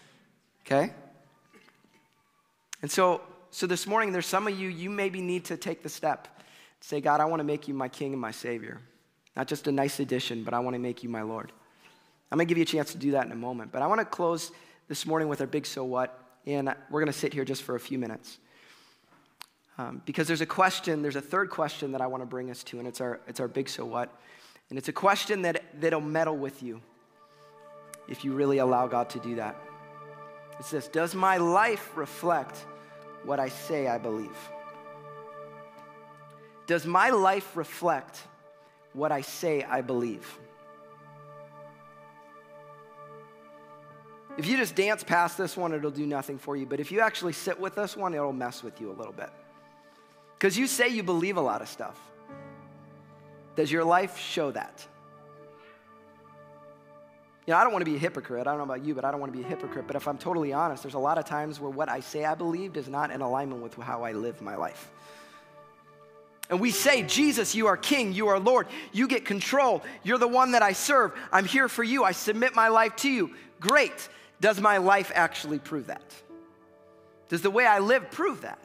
okay? 0.66 0.92
And 2.82 2.90
so, 2.90 3.20
so 3.52 3.68
this 3.68 3.86
morning, 3.86 4.10
there's 4.10 4.26
some 4.26 4.48
of 4.48 4.58
you, 4.58 4.68
you 4.68 4.90
maybe 4.90 5.20
need 5.20 5.44
to 5.44 5.56
take 5.56 5.84
the 5.84 5.88
step. 5.88 6.26
Say, 6.80 7.00
God, 7.00 7.20
I 7.20 7.26
want 7.26 7.38
to 7.38 7.44
make 7.44 7.68
you 7.68 7.74
my 7.74 7.88
king 7.88 8.10
and 8.10 8.20
my 8.20 8.32
savior. 8.32 8.80
Not 9.36 9.46
just 9.46 9.68
a 9.68 9.72
nice 9.72 10.00
addition, 10.00 10.42
but 10.42 10.52
I 10.52 10.58
want 10.58 10.74
to 10.74 10.80
make 10.80 11.04
you 11.04 11.08
my 11.08 11.22
Lord. 11.22 11.52
I'm 12.32 12.38
going 12.38 12.48
to 12.48 12.48
give 12.48 12.56
you 12.56 12.62
a 12.62 12.64
chance 12.64 12.92
to 12.92 12.98
do 12.98 13.10
that 13.10 13.26
in 13.26 13.32
a 13.32 13.36
moment. 13.36 13.72
But 13.72 13.82
I 13.82 13.86
want 13.86 14.00
to 14.00 14.06
close 14.06 14.52
this 14.88 15.04
morning 15.04 15.28
with 15.28 15.42
our 15.42 15.46
big 15.46 15.66
so 15.66 15.84
what, 15.84 16.18
and 16.46 16.74
we're 16.90 17.00
going 17.00 17.12
to 17.12 17.18
sit 17.18 17.34
here 17.34 17.44
just 17.44 17.62
for 17.62 17.76
a 17.76 17.80
few 17.80 17.98
minutes. 17.98 18.38
Um, 19.76 20.00
because 20.06 20.28
there's 20.28 20.40
a 20.40 20.46
question, 20.46 21.02
there's 21.02 21.16
a 21.16 21.20
third 21.20 21.50
question 21.50 21.92
that 21.92 22.00
I 22.00 22.06
want 22.06 22.22
to 22.22 22.26
bring 22.26 22.50
us 22.50 22.62
to, 22.64 22.78
and 22.78 22.88
it's 22.88 23.02
our, 23.02 23.20
it's 23.28 23.38
our 23.38 23.48
big 23.48 23.68
so 23.68 23.84
what. 23.84 24.18
And 24.70 24.78
it's 24.78 24.88
a 24.88 24.94
question 24.94 25.42
that, 25.42 25.62
that'll 25.78 26.00
meddle 26.00 26.34
with 26.34 26.62
you 26.62 26.80
if 28.08 28.24
you 28.24 28.32
really 28.32 28.58
allow 28.58 28.86
God 28.86 29.10
to 29.10 29.18
do 29.18 29.34
that. 29.34 29.54
It's 30.58 30.70
this 30.70 30.88
Does 30.88 31.14
my 31.14 31.36
life 31.36 31.90
reflect 31.96 32.64
what 33.24 33.40
I 33.40 33.50
say 33.50 33.88
I 33.88 33.98
believe? 33.98 34.38
Does 36.66 36.86
my 36.86 37.10
life 37.10 37.58
reflect 37.58 38.22
what 38.94 39.12
I 39.12 39.20
say 39.20 39.64
I 39.64 39.82
believe? 39.82 40.38
If 44.38 44.46
you 44.46 44.56
just 44.56 44.74
dance 44.74 45.04
past 45.04 45.36
this 45.36 45.56
one, 45.56 45.74
it'll 45.74 45.90
do 45.90 46.06
nothing 46.06 46.38
for 46.38 46.56
you. 46.56 46.64
But 46.64 46.80
if 46.80 46.90
you 46.90 47.00
actually 47.00 47.34
sit 47.34 47.60
with 47.60 47.74
this 47.74 47.96
one, 47.96 48.14
it'll 48.14 48.32
mess 48.32 48.62
with 48.62 48.80
you 48.80 48.90
a 48.90 48.94
little 48.94 49.12
bit. 49.12 49.30
Because 50.38 50.56
you 50.56 50.66
say 50.66 50.88
you 50.88 51.02
believe 51.02 51.36
a 51.36 51.40
lot 51.40 51.60
of 51.60 51.68
stuff. 51.68 51.98
Does 53.56 53.70
your 53.70 53.84
life 53.84 54.18
show 54.18 54.50
that? 54.50 54.86
You 57.46 57.52
know, 57.52 57.58
I 57.58 57.64
don't 57.64 57.72
want 57.72 57.84
to 57.84 57.90
be 57.90 57.96
a 57.96 58.00
hypocrite. 58.00 58.46
I 58.46 58.50
don't 58.50 58.58
know 58.58 58.72
about 58.72 58.84
you, 58.84 58.94
but 58.94 59.04
I 59.04 59.10
don't 59.10 59.20
want 59.20 59.32
to 59.32 59.38
be 59.38 59.44
a 59.44 59.48
hypocrite. 59.48 59.86
But 59.86 59.96
if 59.96 60.06
I'm 60.06 60.16
totally 60.16 60.52
honest, 60.52 60.82
there's 60.82 60.94
a 60.94 60.98
lot 60.98 61.18
of 61.18 61.24
times 61.24 61.60
where 61.60 61.70
what 61.70 61.88
I 61.88 62.00
say 62.00 62.24
I 62.24 62.34
believe 62.34 62.76
is 62.76 62.88
not 62.88 63.10
in 63.10 63.20
alignment 63.20 63.62
with 63.62 63.74
how 63.74 64.04
I 64.04 64.12
live 64.12 64.40
my 64.40 64.56
life. 64.56 64.90
And 66.48 66.60
we 66.60 66.70
say, 66.70 67.02
Jesus, 67.02 67.54
you 67.54 67.66
are 67.66 67.76
King, 67.76 68.12
you 68.12 68.28
are 68.28 68.38
Lord, 68.38 68.66
you 68.92 69.08
get 69.08 69.24
control, 69.24 69.82
you're 70.02 70.18
the 70.18 70.28
one 70.28 70.52
that 70.52 70.62
I 70.62 70.72
serve, 70.72 71.12
I'm 71.32 71.46
here 71.46 71.66
for 71.68 71.82
you, 71.82 72.04
I 72.04 72.12
submit 72.12 72.54
my 72.54 72.68
life 72.68 72.94
to 72.96 73.10
you. 73.10 73.30
Great. 73.58 74.08
Does 74.42 74.60
my 74.60 74.78
life 74.78 75.12
actually 75.14 75.60
prove 75.60 75.86
that? 75.86 76.02
Does 77.28 77.42
the 77.42 77.50
way 77.50 77.64
I 77.64 77.78
live 77.78 78.10
prove 78.10 78.40
that? 78.40 78.58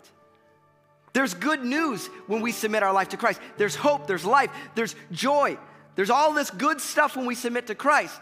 There's 1.14 1.36
good 1.36 1.64
news 1.64 2.08
when 2.26 2.42
we 2.42 2.52
submit 2.52 2.82
our 2.82 2.92
life 2.92 3.10
to 3.10 3.18
Christ. 3.18 3.40
There's 3.58 3.76
hope, 3.76 4.08
there's 4.08 4.26
life, 4.26 4.50
there's 4.74 4.96
joy. 5.12 5.56
There's 5.96 6.10
all 6.10 6.34
this 6.34 6.50
good 6.50 6.82
stuff 6.82 7.16
when 7.16 7.28
we 7.28 7.36
submit 7.36 7.68
to 7.68 7.76
Christ. 7.76 8.20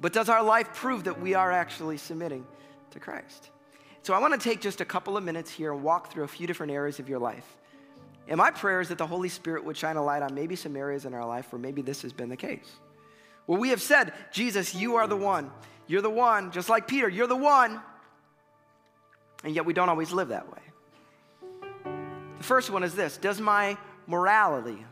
But 0.00 0.14
does 0.14 0.30
our 0.30 0.42
life 0.42 0.72
prove 0.72 1.04
that 1.04 1.20
we 1.20 1.34
are 1.34 1.52
actually 1.52 1.98
submitting 1.98 2.46
to 2.92 3.00
Christ? 3.00 3.50
So 4.02 4.14
I 4.14 4.18
want 4.18 4.32
to 4.32 4.40
take 4.40 4.62
just 4.62 4.80
a 4.80 4.84
couple 4.86 5.18
of 5.18 5.24
minutes 5.24 5.50
here 5.50 5.74
and 5.74 5.82
walk 5.82 6.10
through 6.10 6.24
a 6.24 6.28
few 6.28 6.46
different 6.46 6.72
areas 6.72 6.98
of 7.00 7.08
your 7.08 7.18
life. 7.18 7.46
And 8.28 8.38
my 8.38 8.50
prayer 8.50 8.80
is 8.80 8.88
that 8.88 8.96
the 8.96 9.06
Holy 9.06 9.28
Spirit 9.28 9.62
would 9.64 9.76
shine 9.76 9.96
a 9.96 10.02
light 10.02 10.22
on 10.22 10.34
maybe 10.34 10.56
some 10.56 10.74
areas 10.74 11.04
in 11.04 11.12
our 11.12 11.26
life 11.26 11.52
where 11.52 11.60
maybe 11.60 11.82
this 11.82 12.00
has 12.00 12.14
been 12.14 12.30
the 12.30 12.36
case. 12.36 12.70
Where 13.46 13.58
we 13.58 13.70
have 13.70 13.82
said, 13.82 14.12
Jesus, 14.32 14.74
you 14.74 14.96
are 14.96 15.06
the 15.06 15.16
one. 15.16 15.50
You're 15.86 16.02
the 16.02 16.10
one, 16.10 16.50
just 16.50 16.68
like 16.68 16.88
Peter, 16.88 17.08
you're 17.08 17.26
the 17.26 17.36
one. 17.36 17.80
And 19.42 19.54
yet 19.54 19.66
we 19.66 19.74
don't 19.74 19.88
always 19.88 20.12
live 20.12 20.28
that 20.28 20.50
way. 20.50 20.60
The 22.38 22.44
first 22.44 22.70
one 22.70 22.82
is 22.82 22.94
this 22.94 23.16
Does 23.18 23.40
my 23.40 23.76
morality, 24.06 24.84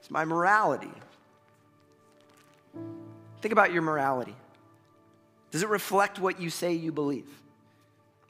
does 0.00 0.10
my 0.10 0.24
morality, 0.24 0.92
think 3.42 3.52
about 3.52 3.72
your 3.72 3.82
morality. 3.82 4.36
Does 5.50 5.62
it 5.62 5.68
reflect 5.68 6.18
what 6.18 6.40
you 6.40 6.50
say 6.50 6.72
you 6.72 6.90
believe? 6.90 7.28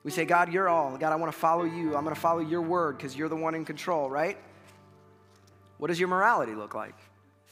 We 0.02 0.10
say, 0.10 0.26
God, 0.26 0.52
you're 0.52 0.68
all. 0.68 0.98
God, 0.98 1.10
I 1.10 1.16
want 1.16 1.32
to 1.32 1.38
follow 1.38 1.64
you. 1.64 1.96
I'm 1.96 2.04
going 2.04 2.14
to 2.14 2.20
follow 2.20 2.40
your 2.40 2.60
word 2.60 2.98
because 2.98 3.16
you're 3.16 3.30
the 3.30 3.36
one 3.36 3.54
in 3.54 3.64
control, 3.64 4.10
right? 4.10 4.36
What 5.78 5.88
does 5.88 5.98
your 5.98 6.08
morality 6.08 6.54
look 6.54 6.74
like? 6.74 6.94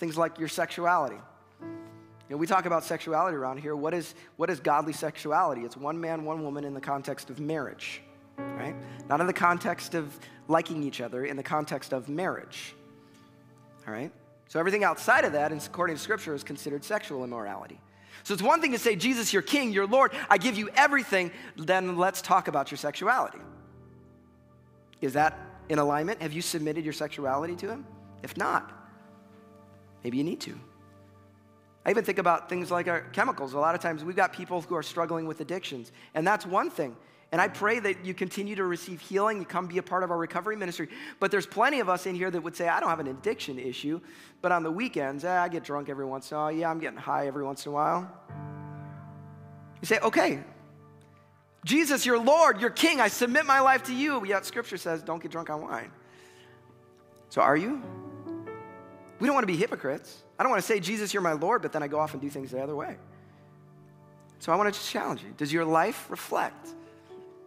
Things 0.03 0.19
like 0.19 0.39
your 0.39 0.49
sexuality. 0.49 1.21
You 1.63 1.69
know, 2.29 2.37
we 2.37 2.47
talk 2.47 2.67
about 2.67 2.83
sexuality 2.85 3.37
around 3.37 3.59
here. 3.59 3.77
What 3.77 3.95
is, 3.95 4.15
what 4.37 4.51
is 4.51 4.61
godly 4.61 4.93
sexuality? 4.93 5.63
It's 5.63 5.77
one 5.77 6.01
man, 6.01 6.25
one 6.25 6.43
woman 6.43 6.65
in 6.65 6.75
the 6.75 6.81
context 6.81 7.31
of 7.31 7.39
marriage 7.39 8.03
right? 8.37 8.75
Not 9.09 9.21
in 9.21 9.27
the 9.27 9.33
context 9.33 9.95
of 9.95 10.19
liking 10.49 10.83
each 10.83 11.01
other, 11.01 11.25
in 11.25 11.37
the 11.37 11.43
context 11.43 11.93
of 11.93 12.09
marriage, 12.09 12.75
all 13.87 13.93
right? 13.93 14.13
So 14.49 14.59
everything 14.59 14.85
outside 14.85 15.25
of 15.25 15.33
that, 15.33 15.53
according 15.53 15.97
to 15.97 16.03
Scripture, 16.03 16.35
is 16.35 16.45
considered 16.45 16.85
sexual 16.85 17.25
immorality. 17.25 17.81
So 18.25 18.35
it's 18.35 18.43
one 18.43 18.61
thing 18.61 18.73
to 18.73 18.79
say, 18.79 18.95
Jesus, 18.95 19.33
you're 19.33 19.43
king, 19.43 19.73
you're 19.73 19.87
Lord, 19.87 20.13
I 20.29 20.39
give 20.39 20.57
you 20.57 20.69
everything, 20.75 21.33
then 21.57 21.97
let's 21.97 22.23
talk 22.23 22.49
about 22.49 22.71
your 22.71 22.79
sexuality. 22.79 23.39
Is 25.01 25.15
that 25.15 25.39
in 25.69 25.79
alignment? 25.79 26.23
Have 26.23 26.33
you 26.33 26.43
submitted 26.43 26.85
your 26.85 26.93
sexuality 26.93 27.57
to 27.57 27.69
Him? 27.69 27.87
If 28.23 28.37
not, 28.37 28.71
maybe 30.05 30.19
you 30.19 30.25
need 30.25 30.41
to. 30.41 30.59
I 31.85 31.91
even 31.91 32.05
think 32.05 32.19
about 32.19 32.49
things 32.49 32.71
like 32.71 32.87
our 32.87 33.01
chemicals. 33.13 33.55
A 33.55 33.59
lot 33.59 33.75
of 33.75 33.81
times 33.81 34.05
we've 34.05 34.17
got 34.17 34.33
people 34.33 34.61
who 34.61 34.77
are 34.77 34.83
struggling 34.83 35.27
with 35.27 35.41
addictions, 35.41 35.91
and 36.15 36.27
that's 36.27 36.47
one 36.47 36.71
thing. 36.71 36.97
And 37.33 37.41
I 37.41 37.49
pray 37.49 37.81
that 37.81 38.05
you 38.05 38.13
continue 38.13 38.55
to 38.57 38.65
receive 38.65 39.01
healing, 39.01 39.39
you 39.39 39.47
come 39.47 39.67
be 39.67 39.79
a 39.79 39.83
part 39.83 40.05
of 40.05 40.11
our 40.11 40.19
recovery 40.19 40.55
ministry. 40.55 40.89
But 41.19 41.31
there's 41.31 41.47
plenty 41.47 41.81
of 41.81 41.89
us 41.89 42.05
in 42.05 42.15
here 42.15 42.31
that 42.31 42.43
would 42.43 42.55
say, 42.55 42.69
I 42.69 42.79
don't 42.79 42.91
have 42.91 43.01
an 43.01 43.07
addiction 43.07 43.59
issue, 43.59 44.01
but 44.43 44.53
on 44.53 44.63
the 44.63 44.71
weekends, 44.71 45.25
eh, 45.25 45.43
I 45.43 45.49
get 45.49 45.65
drunk 45.65 45.89
every 45.89 46.05
once 46.05 46.31
in 46.31 46.37
a 46.37 46.41
while. 46.41 46.53
Yeah, 46.53 46.71
I'm 46.71 46.79
getting 46.79 46.99
high 46.99 47.27
every 47.27 47.43
once 47.43 47.65
in 47.65 47.71
a 47.71 47.75
while. 47.75 48.13
You 49.81 49.87
say, 49.87 49.99
okay, 50.01 50.41
Jesus, 51.65 52.05
you're 52.05 52.19
Lord, 52.19 52.61
you're 52.61 52.71
King, 52.71 53.01
I 53.01 53.09
submit 53.09 53.47
my 53.47 53.61
life 53.61 53.85
to 53.85 53.95
you. 53.95 54.25
Yet 54.27 54.45
Scripture 54.45 54.77
says, 54.77 55.03
don't 55.03 55.23
get 55.23 55.31
drunk 55.31 55.49
on 55.49 55.63
wine. 55.63 55.91
So 57.31 57.41
are 57.41 57.57
you? 57.57 57.83
We 59.23 59.29
don't 59.29 59.37
want 59.37 59.45
to 59.45 59.53
be 59.53 59.57
hypocrites. 59.57 60.21
I 60.37 60.43
don't 60.43 60.51
want 60.51 60.61
to 60.61 60.67
say, 60.67 60.81
Jesus, 60.81 61.15
you're 61.15 61.23
my 61.23 61.35
Lord, 61.35 61.63
but 61.63 61.71
then 61.71 61.81
I 61.81 61.87
go 61.87 62.01
off 62.01 62.13
and 62.13 62.21
do 62.21 62.29
things 62.29 62.51
the 62.51 62.61
other 62.61 62.75
way. 62.75 62.97
So 64.41 64.51
I 64.51 64.57
want 64.57 64.75
to 64.75 64.77
just 64.77 64.91
challenge 64.91 65.23
you. 65.23 65.33
Does 65.37 65.53
your 65.53 65.65
life 65.65 66.11
reflect 66.11 66.71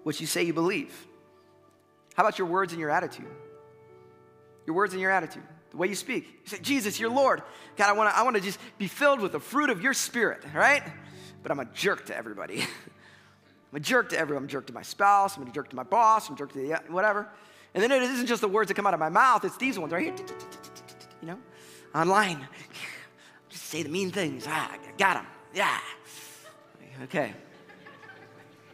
what 0.03 0.21
you 0.21 0.25
say 0.25 0.43
you 0.43 0.53
believe? 0.53 0.95
How 2.13 2.23
about 2.23 2.39
your 2.39 2.47
words 2.47 2.71
and 2.71 2.79
your 2.79 2.91
attitude? 2.91 3.25
Your 4.65 4.73
words 4.73 4.93
and 4.93 5.01
your 5.01 5.11
attitude, 5.11 5.43
the 5.71 5.75
way 5.75 5.89
you 5.89 5.95
speak. 5.95 6.23
You 6.45 6.49
say, 6.49 6.59
Jesus, 6.59 6.97
you're 6.97 7.09
Lord. 7.09 7.43
God, 7.75 7.89
I 7.89 7.91
want 7.91 8.09
to 8.09 8.17
I 8.17 8.23
want 8.23 8.37
to 8.37 8.41
just 8.41 8.57
be 8.77 8.87
filled 8.87 9.19
with 9.19 9.33
the 9.33 9.41
fruit 9.41 9.69
of 9.69 9.81
your 9.81 9.93
spirit, 9.93 10.45
right? 10.53 10.81
But 11.43 11.51
I'm 11.51 11.59
a 11.59 11.65
jerk 11.65 12.05
to 12.05 12.15
everybody. 12.15 12.61
I'm 13.73 13.75
a 13.75 13.79
jerk 13.81 14.07
to 14.11 14.17
everyone. 14.17 14.43
I'm 14.43 14.47
a 14.47 14.51
jerk 14.51 14.67
to 14.67 14.73
my 14.73 14.81
spouse. 14.81 15.35
I'm 15.35 15.45
a 15.45 15.51
jerk 15.51 15.71
to 15.71 15.75
my 15.75 15.83
boss. 15.83 16.29
I'm 16.29 16.35
a 16.35 16.37
jerk 16.37 16.53
to 16.53 16.59
the 16.59 16.79
whatever. 16.87 17.27
And 17.73 17.83
then 17.83 17.91
it 17.91 18.01
isn't 18.01 18.27
just 18.27 18.39
the 18.39 18.47
words 18.47 18.69
that 18.69 18.75
come 18.75 18.87
out 18.87 18.93
of 18.93 19.01
my 19.01 19.09
mouth, 19.09 19.43
it's 19.43 19.57
these 19.57 19.77
ones 19.77 19.91
right 19.91 20.05
here. 20.05 20.15
You 21.21 21.27
know, 21.27 21.39
online. 21.95 22.45
Just 23.49 23.65
say 23.65 23.81
the 23.81 23.89
mean 23.89 24.11
things. 24.11 24.45
Ah, 24.47 24.75
got 24.97 25.15
them. 25.15 25.25
Yeah. 25.53 25.79
Okay. 27.03 27.33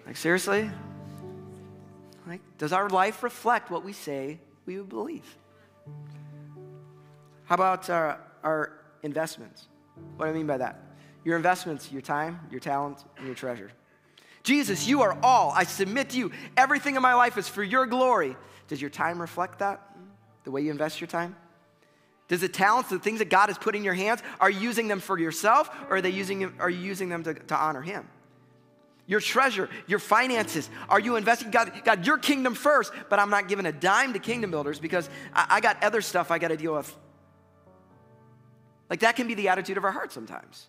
Like, 0.05 0.17
seriously? 0.17 0.69
Like, 2.27 2.41
does 2.57 2.73
our 2.73 2.89
life 2.89 3.23
reflect 3.23 3.69
what 3.69 3.83
we 3.83 3.93
say 3.93 4.39
we 4.65 4.77
believe? 4.77 5.37
How 7.45 7.55
about 7.55 7.89
our, 7.89 8.19
our 8.43 8.73
investments? 9.03 9.67
What 10.17 10.25
do 10.25 10.31
I 10.31 10.33
mean 10.33 10.47
by 10.47 10.57
that? 10.57 10.79
Your 11.23 11.35
investments, 11.35 11.91
your 11.91 12.01
time, 12.01 12.39
your 12.49 12.59
talent, 12.59 13.03
and 13.17 13.25
your 13.25 13.35
treasure. 13.35 13.71
Jesus, 14.43 14.87
you 14.87 15.01
are 15.03 15.17
all. 15.21 15.51
I 15.55 15.65
submit 15.65 16.09
to 16.11 16.17
you. 16.17 16.31
Everything 16.57 16.95
in 16.95 17.01
my 17.01 17.13
life 17.13 17.37
is 17.37 17.47
for 17.47 17.63
your 17.63 17.85
glory. 17.85 18.35
Does 18.67 18.81
your 18.81 18.89
time 18.89 19.21
reflect 19.21 19.59
that? 19.59 19.81
The 20.43 20.51
way 20.51 20.61
you 20.61 20.71
invest 20.71 20.99
your 20.99 21.07
time? 21.07 21.35
Does 22.31 22.39
the 22.39 22.47
talents, 22.47 22.89
the 22.89 22.97
things 22.97 23.19
that 23.19 23.29
God 23.29 23.49
has 23.49 23.57
put 23.57 23.75
in 23.75 23.83
your 23.83 23.93
hands, 23.93 24.23
are 24.39 24.49
you 24.49 24.61
using 24.61 24.87
them 24.87 25.01
for 25.01 25.19
yourself 25.19 25.69
or 25.89 25.97
are, 25.97 26.01
they 26.01 26.11
using, 26.11 26.53
are 26.61 26.69
you 26.69 26.79
using 26.79 27.09
them 27.09 27.25
to, 27.25 27.33
to 27.33 27.55
honor 27.57 27.81
Him? 27.81 28.07
Your 29.05 29.19
treasure, 29.19 29.69
your 29.85 29.99
finances, 29.99 30.69
are 30.87 31.01
you 31.01 31.17
investing? 31.17 31.51
God, 31.51 31.73
God, 31.83 32.07
your 32.07 32.17
kingdom 32.17 32.55
first, 32.55 32.93
but 33.09 33.19
I'm 33.19 33.29
not 33.29 33.49
giving 33.49 33.65
a 33.65 33.73
dime 33.73 34.13
to 34.13 34.19
kingdom 34.19 34.49
builders 34.49 34.79
because 34.79 35.09
I, 35.33 35.47
I 35.49 35.59
got 35.59 35.83
other 35.83 35.99
stuff 35.99 36.31
I 36.31 36.39
got 36.39 36.47
to 36.47 36.55
deal 36.55 36.73
with. 36.73 36.95
Like 38.89 39.01
that 39.01 39.17
can 39.17 39.27
be 39.27 39.33
the 39.33 39.49
attitude 39.49 39.75
of 39.75 39.83
our 39.83 39.91
heart 39.91 40.13
sometimes. 40.13 40.67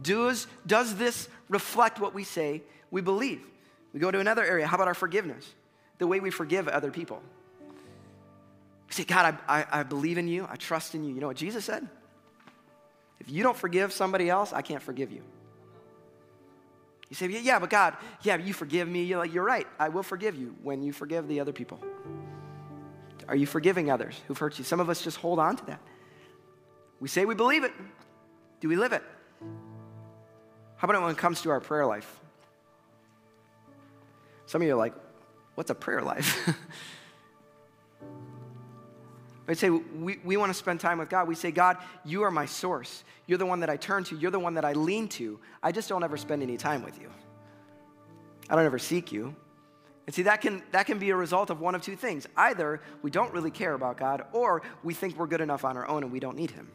Does, 0.00 0.46
does 0.66 0.96
this 0.96 1.28
reflect 1.50 2.00
what 2.00 2.14
we 2.14 2.24
say 2.24 2.62
we 2.90 3.02
believe? 3.02 3.42
We 3.92 4.00
go 4.00 4.10
to 4.10 4.20
another 4.20 4.42
area. 4.42 4.66
How 4.66 4.76
about 4.76 4.88
our 4.88 4.94
forgiveness? 4.94 5.52
The 5.98 6.06
way 6.06 6.18
we 6.18 6.30
forgive 6.30 6.66
other 6.66 6.90
people. 6.90 7.20
We 8.88 8.92
say, 8.94 9.04
God, 9.04 9.38
I, 9.48 9.60
I, 9.60 9.80
I 9.80 9.82
believe 9.82 10.18
in 10.18 10.28
you. 10.28 10.46
I 10.48 10.56
trust 10.56 10.94
in 10.94 11.04
you. 11.04 11.14
You 11.14 11.20
know 11.20 11.26
what 11.26 11.36
Jesus 11.36 11.64
said? 11.64 11.88
If 13.20 13.30
you 13.30 13.42
don't 13.42 13.56
forgive 13.56 13.92
somebody 13.92 14.28
else, 14.28 14.52
I 14.52 14.62
can't 14.62 14.82
forgive 14.82 15.10
you. 15.10 15.22
You 17.08 17.16
say, 17.16 17.26
yeah, 17.28 17.58
but 17.58 17.70
God, 17.70 17.96
yeah, 18.22 18.36
you 18.36 18.52
forgive 18.52 18.88
me. 18.88 19.04
You're 19.04 19.18
like, 19.18 19.32
you're 19.32 19.44
right. 19.44 19.66
I 19.78 19.88
will 19.88 20.02
forgive 20.02 20.36
you 20.36 20.54
when 20.62 20.82
you 20.82 20.92
forgive 20.92 21.28
the 21.28 21.40
other 21.40 21.52
people. 21.52 21.80
Are 23.28 23.36
you 23.36 23.46
forgiving 23.46 23.90
others 23.90 24.20
who've 24.26 24.36
hurt 24.36 24.58
you? 24.58 24.64
Some 24.64 24.80
of 24.80 24.90
us 24.90 25.02
just 25.02 25.16
hold 25.18 25.38
on 25.38 25.56
to 25.56 25.66
that. 25.66 25.80
We 27.00 27.08
say 27.08 27.24
we 27.24 27.34
believe 27.34 27.64
it. 27.64 27.72
Do 28.60 28.68
we 28.68 28.76
live 28.76 28.92
it? 28.92 29.02
How 30.76 30.88
about 30.88 31.02
when 31.02 31.10
it 31.10 31.18
comes 31.18 31.42
to 31.42 31.50
our 31.50 31.60
prayer 31.60 31.86
life? 31.86 32.20
Some 34.46 34.60
of 34.60 34.68
you 34.68 34.74
are 34.74 34.78
like, 34.78 34.94
what's 35.54 35.70
a 35.70 35.74
prayer 35.74 36.02
life? 36.02 36.48
I'd 39.46 39.58
say 39.58 39.68
we, 39.68 40.18
we 40.24 40.36
want 40.36 40.50
to 40.50 40.54
spend 40.54 40.80
time 40.80 40.98
with 40.98 41.10
God. 41.10 41.28
We 41.28 41.34
say, 41.34 41.50
God, 41.50 41.76
you 42.04 42.22
are 42.22 42.30
my 42.30 42.46
source. 42.46 43.04
You're 43.26 43.38
the 43.38 43.46
one 43.46 43.60
that 43.60 43.68
I 43.68 43.76
turn 43.76 44.04
to. 44.04 44.16
You're 44.16 44.30
the 44.30 44.38
one 44.38 44.54
that 44.54 44.64
I 44.64 44.72
lean 44.72 45.08
to. 45.08 45.38
I 45.62 45.70
just 45.70 45.88
don't 45.88 46.02
ever 46.02 46.16
spend 46.16 46.42
any 46.42 46.56
time 46.56 46.82
with 46.82 46.98
you. 47.00 47.10
I 48.48 48.56
don't 48.56 48.64
ever 48.64 48.78
seek 48.78 49.12
you. 49.12 49.34
And 50.06 50.14
see, 50.14 50.22
that 50.22 50.40
can, 50.40 50.62
that 50.72 50.86
can 50.86 50.98
be 50.98 51.10
a 51.10 51.16
result 51.16 51.50
of 51.50 51.60
one 51.60 51.74
of 51.74 51.82
two 51.82 51.96
things. 51.96 52.26
Either 52.36 52.80
we 53.02 53.10
don't 53.10 53.32
really 53.32 53.50
care 53.50 53.74
about 53.74 53.96
God, 53.96 54.24
or 54.32 54.62
we 54.82 54.92
think 54.92 55.16
we're 55.16 55.26
good 55.26 55.40
enough 55.40 55.64
on 55.64 55.76
our 55.76 55.88
own 55.88 56.02
and 56.02 56.12
we 56.12 56.20
don't 56.20 56.36
need 56.36 56.50
Him. 56.50 56.70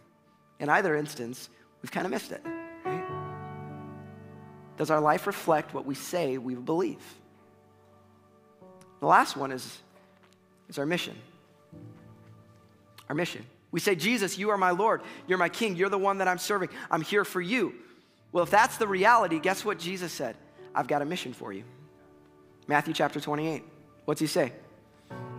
In 0.59 0.69
either 0.69 0.95
instance, 0.95 1.49
we've 1.81 1.91
kind 1.91 2.05
of 2.05 2.11
missed 2.11 2.31
it. 2.31 2.43
Right? 2.85 3.03
Does 4.77 4.89
our 4.89 4.99
life 4.99 5.27
reflect 5.27 5.73
what 5.73 5.85
we 5.85 5.95
say 5.95 6.37
we 6.37 6.55
believe? 6.55 7.03
The 8.99 9.05
last 9.05 9.37
one 9.37 9.51
is, 9.51 9.79
is 10.67 10.79
our 10.79 10.85
mission. 10.85 11.15
Our 13.09 13.15
mission. 13.15 13.45
We 13.71 13.79
say, 13.79 13.95
Jesus, 13.95 14.37
you 14.37 14.49
are 14.49 14.57
my 14.57 14.71
Lord. 14.71 15.01
You're 15.27 15.37
my 15.37 15.49
King. 15.49 15.75
You're 15.75 15.89
the 15.89 15.97
one 15.97 16.19
that 16.19 16.27
I'm 16.27 16.37
serving. 16.37 16.69
I'm 16.89 17.01
here 17.01 17.25
for 17.25 17.41
you. 17.41 17.73
Well, 18.31 18.43
if 18.43 18.49
that's 18.49 18.77
the 18.77 18.87
reality, 18.87 19.39
guess 19.39 19.65
what 19.65 19.79
Jesus 19.79 20.13
said? 20.13 20.35
I've 20.73 20.87
got 20.87 21.01
a 21.01 21.05
mission 21.05 21.33
for 21.33 21.51
you. 21.51 21.63
Matthew 22.67 22.93
chapter 22.93 23.19
28. 23.19 23.63
What's 24.05 24.21
he 24.21 24.27
say? 24.27 24.53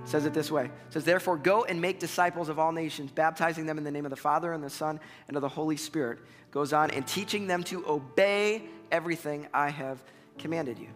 says 0.05 0.27
it 0.27 0.35
this 0.35 0.51
way 0.51 0.65
it 0.65 0.71
says 0.91 1.05
therefore 1.05 1.37
go 1.37 1.65
and 1.65 1.81
make 1.81 1.99
disciples 1.99 2.49
of 2.49 2.59
all 2.59 2.73
nations 2.73 3.11
baptizing 3.11 3.67
them 3.67 3.79
in 3.79 3.85
the 3.85 3.91
name 3.91 4.05
of 4.07 4.11
the 4.11 4.17
father 4.17 4.53
and 4.53 4.63
the 4.63 4.71
son 4.71 4.99
and 5.29 5.37
of 5.37 5.41
the 5.41 5.49
holy 5.49 5.77
spirit 5.77 6.19
goes 6.51 6.73
on 6.73 6.91
and 6.91 7.07
teaching 7.07 7.47
them 7.47 7.63
to 7.63 7.87
obey 7.87 8.63
everything 8.91 9.47
i 9.53 9.69
have 9.69 10.03
commanded 10.39 10.79
you 10.79 10.89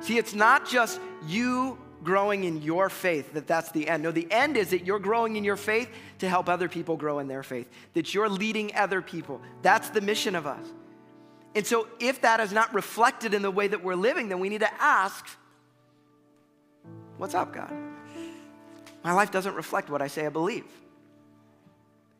see 0.00 0.18
it's 0.18 0.34
not 0.34 0.68
just 0.68 1.00
you 1.26 1.78
growing 2.04 2.44
in 2.44 2.62
your 2.62 2.88
faith 2.88 3.32
that 3.34 3.46
that's 3.46 3.70
the 3.72 3.88
end 3.88 4.02
no 4.02 4.10
the 4.10 4.30
end 4.30 4.56
is 4.56 4.70
that 4.70 4.84
you're 4.84 4.98
growing 4.98 5.36
in 5.36 5.44
your 5.44 5.56
faith 5.56 5.88
to 6.18 6.28
help 6.28 6.48
other 6.48 6.68
people 6.68 6.96
grow 6.96 7.18
in 7.18 7.28
their 7.28 7.42
faith 7.42 7.70
that 7.94 8.12
you're 8.12 8.28
leading 8.28 8.74
other 8.74 9.00
people 9.00 9.40
that's 9.62 9.90
the 9.90 10.00
mission 10.00 10.34
of 10.34 10.46
us 10.46 10.66
and 11.54 11.66
so 11.66 11.88
if 12.00 12.20
that 12.20 12.40
is 12.40 12.52
not 12.52 12.72
reflected 12.74 13.32
in 13.32 13.42
the 13.42 13.50
way 13.50 13.66
that 13.66 13.82
we're 13.82 13.94
living 13.94 14.28
then 14.28 14.40
we 14.40 14.48
need 14.48 14.60
to 14.60 14.82
ask 14.82 15.26
What's 17.18 17.34
up, 17.34 17.52
God? 17.52 17.72
My 19.02 19.12
life 19.12 19.30
doesn't 19.30 19.54
reflect 19.54 19.88
what 19.88 20.02
I 20.02 20.08
say 20.08 20.26
I 20.26 20.28
believe. 20.28 20.64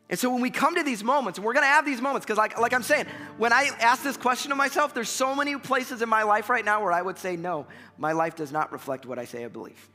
And 0.08 0.18
so 0.18 0.30
when 0.30 0.40
we 0.40 0.50
come 0.50 0.76
to 0.76 0.84
these 0.84 1.02
moments, 1.02 1.38
and 1.38 1.44
we're 1.44 1.52
gonna 1.52 1.66
have 1.66 1.84
these 1.84 2.00
moments, 2.00 2.24
because 2.24 2.38
like, 2.38 2.58
like 2.58 2.72
I'm 2.72 2.82
saying, 2.82 3.06
when 3.38 3.52
I 3.52 3.70
ask 3.80 4.02
this 4.02 4.16
question 4.16 4.50
to 4.50 4.54
myself, 4.54 4.94
there's 4.94 5.08
so 5.08 5.34
many 5.34 5.56
places 5.56 6.00
in 6.00 6.08
my 6.08 6.22
life 6.22 6.48
right 6.48 6.64
now 6.64 6.82
where 6.82 6.92
I 6.92 7.02
would 7.02 7.18
say, 7.18 7.36
no, 7.36 7.66
my 7.98 8.12
life 8.12 8.36
does 8.36 8.52
not 8.52 8.70
reflect 8.70 9.04
what 9.04 9.18
I 9.18 9.24
say 9.24 9.44
I 9.44 9.48
believe. 9.48 9.88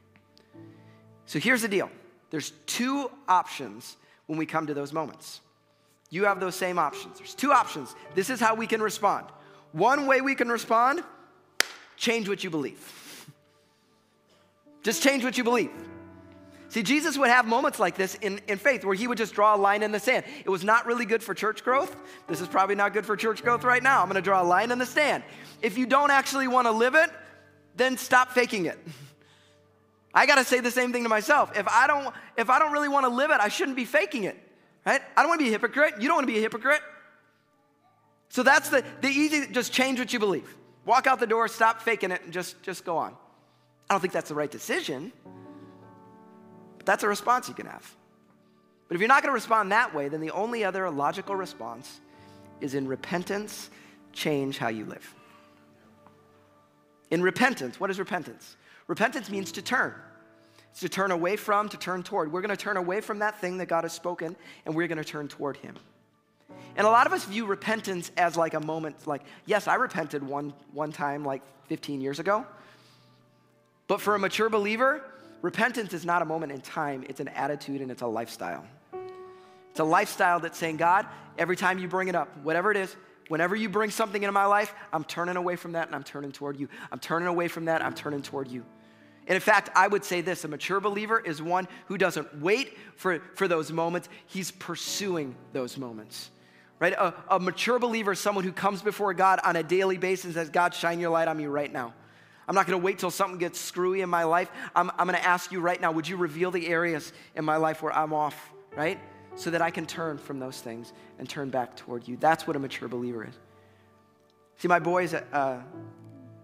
So 1.26 1.40
here's 1.40 1.62
the 1.62 1.70
deal 1.70 1.90
there's 2.30 2.52
two 2.66 3.10
options 3.28 3.96
when 4.26 4.38
we 4.38 4.46
come 4.46 4.68
to 4.68 4.74
those 4.74 4.92
moments. 4.92 5.42
You 6.10 6.26
have 6.26 6.42
those 6.42 6.56
same 6.56 6.78
options. 6.78 7.18
There's 7.18 7.34
two 7.34 7.54
options. 7.54 7.96
This 8.16 8.30
is 8.30 8.40
how 8.40 8.54
we 8.54 8.68
can 8.68 8.82
respond. 8.82 9.28
One 9.72 10.08
way 10.08 10.20
we 10.20 10.36
can 10.36 10.50
respond 10.50 11.04
change 11.96 12.28
what 12.28 12.44
you 12.44 12.50
believe. 12.50 13.26
Just 14.84 15.04
change 15.04 15.24
what 15.24 15.38
you 15.38 15.44
believe. 15.44 15.72
See, 16.72 16.84
Jesus 16.84 17.18
would 17.18 17.28
have 17.28 17.46
moments 17.46 17.82
like 17.82 17.98
this 17.98 18.16
in, 18.16 18.40
in 18.48 18.58
faith 18.58 18.86
where 18.86 18.96
he 18.96 19.06
would 19.06 19.18
just 19.18 19.34
draw 19.34 19.54
a 19.54 19.58
line 19.58 19.84
in 19.84 19.92
the 19.92 20.00
sand. 20.00 20.24
It 20.46 20.50
was 20.50 20.64
not 20.64 20.86
really 20.86 21.04
good 21.04 21.22
for 21.22 21.34
church 21.34 21.66
growth. 21.66 21.94
This 22.30 22.40
is 22.40 22.48
probably 22.48 22.76
not 22.76 22.94
good 22.94 23.06
for 23.06 23.18
church 23.18 23.44
growth 23.44 23.66
right 23.66 23.84
now. 23.84 24.00
I'm 24.02 24.06
going 24.06 24.16
to 24.16 24.22
draw 24.22 24.42
a 24.42 24.48
line 24.48 24.72
in 24.72 24.80
the 24.80 24.86
sand. 24.86 25.22
If 25.62 25.78
you 25.78 25.86
don't 25.86 26.12
actually 26.12 26.48
want 26.48 26.68
to 26.68 26.72
live 26.72 26.96
it, 26.96 27.10
then 27.76 27.98
stop 27.98 28.32
faking 28.32 28.68
it. 28.68 28.80
I 30.14 30.26
got 30.26 30.36
to 30.36 30.46
say 30.46 30.62
the 30.62 30.72
same 30.72 30.94
thing 30.94 31.04
to 31.04 31.10
myself. 31.10 31.52
If 31.58 31.68
I 31.68 31.88
don't 31.88 32.16
if 32.38 32.50
I 32.50 32.58
don't 32.58 32.72
really 32.72 32.88
want 32.88 33.06
to 33.06 33.10
live 33.10 33.32
it, 33.32 33.42
I 33.42 33.50
shouldn't 33.50 33.76
be 33.76 33.84
faking 33.84 34.24
it. 34.24 34.38
Right? 34.86 35.02
I 35.18 35.24
don't 35.24 35.28
want 35.28 35.42
to 35.42 35.44
be 35.44 35.50
a 35.50 35.52
hypocrite. 35.52 35.96
You 36.00 36.08
don't 36.08 36.16
want 36.16 36.28
to 36.28 36.34
be 36.34 36.40
a 36.40 36.42
hypocrite. 36.42 36.82
So 38.30 38.44
that's 38.44 38.70
the 38.70 38.86
the 39.02 39.10
easy 39.10 39.46
just 39.52 39.74
change 39.74 40.00
what 40.00 40.14
you 40.14 40.20
believe. 40.20 40.56
Walk 40.86 41.06
out 41.06 41.20
the 41.20 41.28
door, 41.28 41.50
stop 41.50 41.82
faking 41.82 42.12
it 42.12 42.24
and 42.24 42.32
just 42.32 42.64
just 42.64 42.86
go 42.86 42.98
on. 42.98 43.14
I 43.90 43.94
don't 43.94 44.00
think 44.00 44.14
that's 44.14 44.30
the 44.30 44.36
right 44.36 44.50
decision, 44.50 45.12
but 46.82 46.88
that's 46.88 47.04
a 47.04 47.08
response 47.08 47.48
you 47.48 47.54
can 47.54 47.68
have. 47.68 47.96
But 48.88 48.96
if 48.96 49.02
you're 49.02 49.08
not 49.08 49.22
going 49.22 49.30
to 49.30 49.36
respond 49.36 49.72
that 49.72 49.94
way, 49.94 50.08
then 50.08 50.20
the 50.20 50.32
only 50.32 50.64
other 50.64 50.90
logical 50.90 51.36
response 51.36 52.02
is 52.60 52.74
in 52.74 52.88
repentance, 52.88 53.70
change 54.14 54.58
how 54.58 54.70
you 54.70 54.86
live. 54.86 55.14
In 57.12 57.22
repentance, 57.22 57.80
what 57.80 57.92
is 57.92 58.00
repentance? 58.00 58.56
Repentance 58.88 59.30
means 59.30 59.52
to 59.52 59.62
turn. 59.62 59.94
It's 60.72 60.80
to 60.80 60.90
turn 60.90 61.12
away 61.12 61.36
from, 61.36 61.70
to 61.70 61.78
turn 61.78 62.02
toward. 62.02 62.34
We're 62.34 62.42
going 62.42 62.50
to 62.50 62.58
turn 62.58 62.78
away 62.78 63.00
from 63.00 63.20
that 63.20 63.40
thing 63.40 63.60
that 63.60 63.68
God 63.68 63.84
has 63.84 63.94
spoken, 63.94 64.36
and 64.66 64.74
we're 64.74 64.88
going 64.88 64.98
to 64.98 65.04
turn 65.04 65.28
toward 65.28 65.58
Him. 65.58 65.76
And 66.76 66.88
a 66.88 66.90
lot 66.90 67.06
of 67.06 67.14
us 67.14 67.26
view 67.26 67.46
repentance 67.46 68.12
as 68.18 68.36
like 68.38 68.56
a 68.56 68.60
moment, 68.60 69.06
like, 69.06 69.22
yes, 69.46 69.68
I 69.68 69.76
repented 69.76 70.24
one, 70.24 70.52
one 70.74 70.92
time 70.92 71.24
like 71.24 71.44
15 71.68 72.02
years 72.02 72.18
ago, 72.18 72.44
but 73.88 74.02
for 74.02 74.16
a 74.16 74.20
mature 74.20 74.50
believer, 74.50 75.04
repentance 75.42 75.94
is 75.94 76.06
not 76.06 76.22
a 76.22 76.26
moment 76.26 76.52
in 76.52 76.62
time, 76.62 77.06
it's 77.10 77.20
an 77.20 77.28
attitude 77.30 77.82
and 77.82 77.92
it's 77.92 78.02
a 78.02 78.08
lifestyle. 78.08 78.66
It's 79.72 79.80
a 79.80 79.84
lifestyle 79.84 80.40
that's 80.40 80.58
saying, 80.58 80.78
God, 80.78 81.06
every 81.38 81.56
time 81.56 81.80
you 81.80 81.88
bring 81.88 82.08
it 82.08 82.16
up, 82.16 82.30
whatever 82.44 82.72
it 82.72 82.78
is, 82.78 82.96
whenever 83.30 83.56
you 83.56 83.70
bring 83.70 83.90
something 83.90 84.22
into 84.22 84.34
my 84.34 84.46
life, 84.46 84.74
I'm 84.92 85.06
turning 85.06 85.38
away 85.38 85.56
from 85.56 85.72
that 85.74 85.88
and 85.88 85.96
I'm 85.96 86.04
turning 86.04 86.32
toward 86.32 86.60
you. 86.60 86.68
I'm 86.92 87.00
turning 87.00 87.28
away 87.28 87.48
from 87.48 87.66
that, 87.66 87.82
I'm 87.82 87.94
turning 87.94 88.22
toward 88.22 88.50
you. 88.50 88.66
And 89.28 89.36
in 89.36 89.42
fact, 89.42 89.70
I 89.76 89.88
would 89.88 90.04
say 90.04 90.22
this 90.22 90.44
a 90.44 90.48
mature 90.48 90.80
believer 90.80 91.20
is 91.20 91.42
one 91.42 91.68
who 91.86 91.98
doesn't 91.98 92.42
wait 92.42 92.78
for, 92.96 93.20
for 93.36 93.48
those 93.48 93.72
moments, 93.72 94.10
he's 94.28 94.52
pursuing 94.52 95.36
those 95.54 95.78
moments. 95.78 96.32
Right? 96.80 96.94
A, 96.94 97.14
a 97.30 97.40
mature 97.40 97.78
believer 97.78 98.14
is 98.14 98.20
someone 98.20 98.44
who 98.44 98.52
comes 98.52 98.82
before 98.82 99.14
God 99.14 99.40
on 99.44 99.56
a 99.56 99.62
daily 99.62 99.98
basis 99.98 100.26
and 100.26 100.34
says, 100.34 100.50
God, 100.50 100.74
shine 100.74 101.00
your 101.00 101.12
light 101.12 101.28
on 101.28 101.38
me 101.38 101.46
right 101.46 101.72
now. 101.72 101.94
I'm 102.48 102.56
not 102.56 102.68
going 102.68 102.80
to 102.80 102.84
wait 102.84 103.00
till 103.00 103.12
something 103.12 103.38
gets 103.38 103.60
screwy 103.60 104.02
in 104.02 104.10
my 104.10 104.24
life. 104.24 104.50
I'm, 104.76 104.90
I'm 104.98 105.08
going 105.08 105.20
to 105.20 105.26
ask 105.26 105.52
you 105.52 105.60
right 105.62 105.80
now, 105.80 105.92
would 105.92 106.08
you 106.08 106.18
reveal 106.18 106.52
the 106.52 106.68
areas 106.68 107.14
in 107.36 107.46
my 107.46 107.58
life 107.58 107.82
where 107.82 107.94
I'm 107.94 108.14
off, 108.14 108.52
right? 108.76 109.00
So 109.36 109.50
that 109.52 109.62
I 109.62 109.72
can 109.72 109.86
turn 109.86 110.18
from 110.18 110.40
those 110.40 110.60
things 110.60 110.92
and 111.20 111.30
turn 111.30 111.50
back 111.50 111.76
toward 111.76 112.08
you. 112.08 112.18
That's 112.18 112.48
what 112.48 112.56
a 112.56 112.60
mature 112.60 112.88
believer 112.88 113.26
is. 113.26 113.36
See, 114.58 114.68
my 114.68 114.80
boys, 114.80 115.14
uh, 115.14 115.62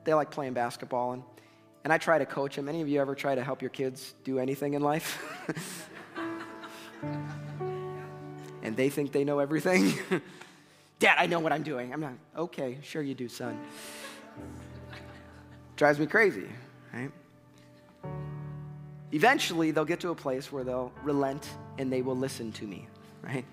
they 0.05 0.13
like 0.13 0.31
playing 0.31 0.53
basketball, 0.53 1.11
and, 1.11 1.23
and 1.83 1.91
I 1.91 1.97
try 1.97 2.17
to 2.17 2.25
coach 2.25 2.55
them. 2.55 2.69
Any 2.69 2.81
of 2.81 2.87
you 2.87 3.01
ever 3.01 3.13
try 3.13 3.35
to 3.35 3.43
help 3.43 3.61
your 3.61 3.69
kids 3.69 4.15
do 4.23 4.39
anything 4.39 4.73
in 4.73 4.81
life? 4.81 5.21
and 8.63 8.75
they 8.75 8.89
think 8.89 9.11
they 9.11 9.23
know 9.23 9.39
everything? 9.39 9.93
Dad, 10.99 11.15
I 11.19 11.27
know 11.27 11.39
what 11.39 11.53
I'm 11.53 11.63
doing. 11.63 11.93
I'm 11.93 12.01
not, 12.01 12.13
okay, 12.35 12.79
sure 12.81 13.03
you 13.03 13.13
do, 13.13 13.27
son. 13.27 13.59
Drives 15.77 15.99
me 15.99 16.07
crazy, 16.07 16.47
right? 16.91 17.11
Eventually, 19.13 19.71
they'll 19.71 19.85
get 19.85 20.01
to 20.01 20.09
a 20.09 20.15
place 20.15 20.51
where 20.51 20.63
they'll 20.63 20.91
relent 21.03 21.47
and 21.77 21.93
they 21.93 22.01
will 22.01 22.17
listen 22.17 22.51
to 22.53 22.65
me, 22.65 22.87
right? 23.21 23.45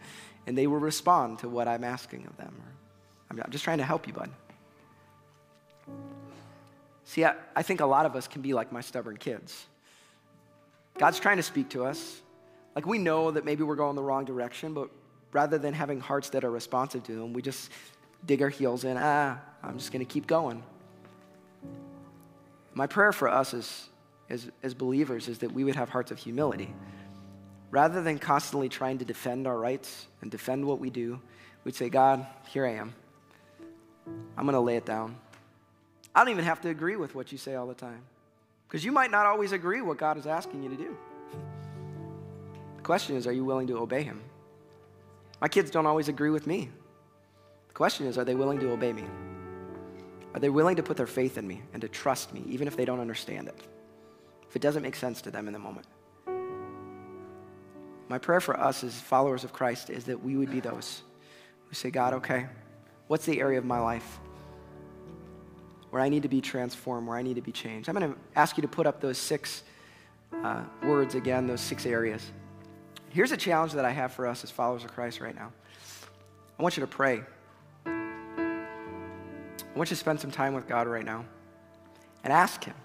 And 0.46 0.58
they 0.58 0.66
will 0.66 0.78
respond 0.78 1.38
to 1.40 1.48
what 1.48 1.68
I'm 1.68 1.84
asking 1.84 2.26
of 2.26 2.36
them. 2.36 2.54
I'm 3.30 3.40
just 3.50 3.64
trying 3.64 3.78
to 3.78 3.84
help 3.84 4.06
you, 4.06 4.12
bud. 4.14 4.30
See, 7.04 7.24
I, 7.24 7.34
I 7.54 7.62
think 7.62 7.80
a 7.80 7.86
lot 7.86 8.06
of 8.06 8.16
us 8.16 8.26
can 8.26 8.42
be 8.42 8.54
like 8.54 8.72
my 8.72 8.80
stubborn 8.80 9.18
kids. 9.18 9.66
God's 10.98 11.20
trying 11.20 11.36
to 11.36 11.42
speak 11.42 11.68
to 11.70 11.84
us. 11.84 12.22
Like 12.74 12.86
we 12.86 12.98
know 12.98 13.30
that 13.32 13.44
maybe 13.44 13.62
we're 13.64 13.76
going 13.76 13.96
the 13.96 14.02
wrong 14.02 14.24
direction, 14.24 14.72
but 14.72 14.88
rather 15.32 15.58
than 15.58 15.74
having 15.74 16.00
hearts 16.00 16.30
that 16.30 16.44
are 16.44 16.50
responsive 16.50 17.02
to 17.04 17.12
Him, 17.22 17.32
we 17.34 17.42
just 17.42 17.70
dig 18.24 18.40
our 18.40 18.48
heels 18.48 18.84
in. 18.84 18.96
Ah, 18.98 19.38
I'm 19.62 19.78
just 19.78 19.92
going 19.92 20.04
to 20.04 20.10
keep 20.10 20.26
going. 20.26 20.62
My 22.74 22.86
prayer 22.86 23.12
for 23.12 23.28
us 23.28 23.54
as, 23.54 23.88
as, 24.28 24.50
as 24.62 24.74
believers 24.74 25.28
is 25.28 25.38
that 25.38 25.52
we 25.52 25.64
would 25.64 25.76
have 25.76 25.88
hearts 25.88 26.10
of 26.10 26.18
humility. 26.18 26.74
Rather 27.70 28.02
than 28.02 28.18
constantly 28.18 28.68
trying 28.68 28.98
to 28.98 29.04
defend 29.04 29.46
our 29.46 29.58
rights 29.58 30.06
and 30.22 30.30
defend 30.30 30.64
what 30.64 30.78
we 30.80 30.90
do, 30.90 31.20
we'd 31.64 31.74
say, 31.74 31.88
God, 31.88 32.26
here 32.48 32.66
I 32.66 32.72
am. 32.72 32.94
I'm 34.36 34.44
going 34.44 34.54
to 34.54 34.60
lay 34.60 34.76
it 34.76 34.84
down. 34.84 35.16
I 36.14 36.20
don't 36.20 36.30
even 36.30 36.44
have 36.44 36.60
to 36.62 36.68
agree 36.68 36.96
with 36.96 37.14
what 37.14 37.32
you 37.32 37.38
say 37.38 37.54
all 37.54 37.66
the 37.66 37.74
time 37.74 38.02
because 38.68 38.84
you 38.84 38.92
might 38.92 39.10
not 39.10 39.26
always 39.26 39.52
agree 39.52 39.80
what 39.82 39.98
God 39.98 40.18
is 40.18 40.26
asking 40.26 40.62
you 40.62 40.68
to 40.68 40.76
do. 40.76 40.96
The 42.76 42.82
question 42.82 43.16
is, 43.16 43.26
are 43.26 43.32
you 43.32 43.44
willing 43.44 43.66
to 43.68 43.78
obey 43.78 44.02
Him? 44.02 44.20
My 45.40 45.48
kids 45.48 45.70
don't 45.70 45.86
always 45.86 46.08
agree 46.08 46.30
with 46.30 46.46
me. 46.46 46.70
The 47.68 47.74
question 47.74 48.06
is, 48.06 48.18
are 48.18 48.24
they 48.24 48.34
willing 48.34 48.60
to 48.60 48.70
obey 48.70 48.92
me? 48.92 49.04
Are 50.34 50.40
they 50.40 50.48
willing 50.48 50.76
to 50.76 50.82
put 50.82 50.96
their 50.96 51.06
faith 51.06 51.38
in 51.38 51.46
me 51.46 51.62
and 51.72 51.80
to 51.80 51.88
trust 51.88 52.34
me, 52.34 52.42
even 52.48 52.66
if 52.66 52.76
they 52.76 52.84
don't 52.84 53.00
understand 53.00 53.48
it? 53.48 53.58
If 54.48 54.56
it 54.56 54.62
doesn't 54.62 54.82
make 54.82 54.96
sense 54.96 55.22
to 55.22 55.30
them 55.30 55.46
in 55.46 55.52
the 55.52 55.60
moment. 55.60 55.86
My 58.08 58.18
prayer 58.18 58.40
for 58.40 58.58
us 58.58 58.84
as 58.84 59.00
followers 59.00 59.44
of 59.44 59.52
Christ 59.52 59.90
is 59.90 60.04
that 60.04 60.22
we 60.22 60.36
would 60.36 60.50
be 60.50 60.60
those 60.60 61.02
who 61.68 61.74
say, 61.74 61.90
God, 61.90 62.14
okay, 62.14 62.46
what's 63.06 63.24
the 63.24 63.40
area 63.40 63.58
of 63.58 63.64
my 63.64 63.78
life 63.78 64.18
where 65.90 66.02
I 66.02 66.08
need 66.08 66.24
to 66.24 66.28
be 66.28 66.40
transformed, 66.40 67.06
where 67.06 67.16
I 67.16 67.22
need 67.22 67.36
to 67.36 67.40
be 67.40 67.52
changed? 67.52 67.88
I'm 67.88 67.94
going 67.94 68.12
to 68.12 68.18
ask 68.34 68.56
you 68.56 68.62
to 68.62 68.68
put 68.68 68.86
up 68.86 69.00
those 69.00 69.16
six 69.16 69.62
uh, 70.42 70.64
words 70.82 71.14
again, 71.14 71.46
those 71.46 71.60
six 71.60 71.86
areas. 71.86 72.32
Here's 73.10 73.30
a 73.30 73.36
challenge 73.36 73.72
that 73.72 73.84
I 73.84 73.92
have 73.92 74.12
for 74.12 74.26
us 74.26 74.42
as 74.42 74.50
followers 74.50 74.84
of 74.84 74.92
Christ 74.92 75.20
right 75.20 75.34
now. 75.34 75.52
I 76.58 76.62
want 76.62 76.76
you 76.76 76.80
to 76.80 76.88
pray. 76.88 77.22
I 79.74 79.76
want 79.76 79.90
you 79.90 79.96
to 79.96 80.00
spend 80.00 80.20
some 80.20 80.30
time 80.30 80.54
with 80.54 80.68
God 80.68 80.86
right 80.86 81.04
now 81.04 81.24
and 82.22 82.32
ask 82.32 82.62
Him 82.62 82.76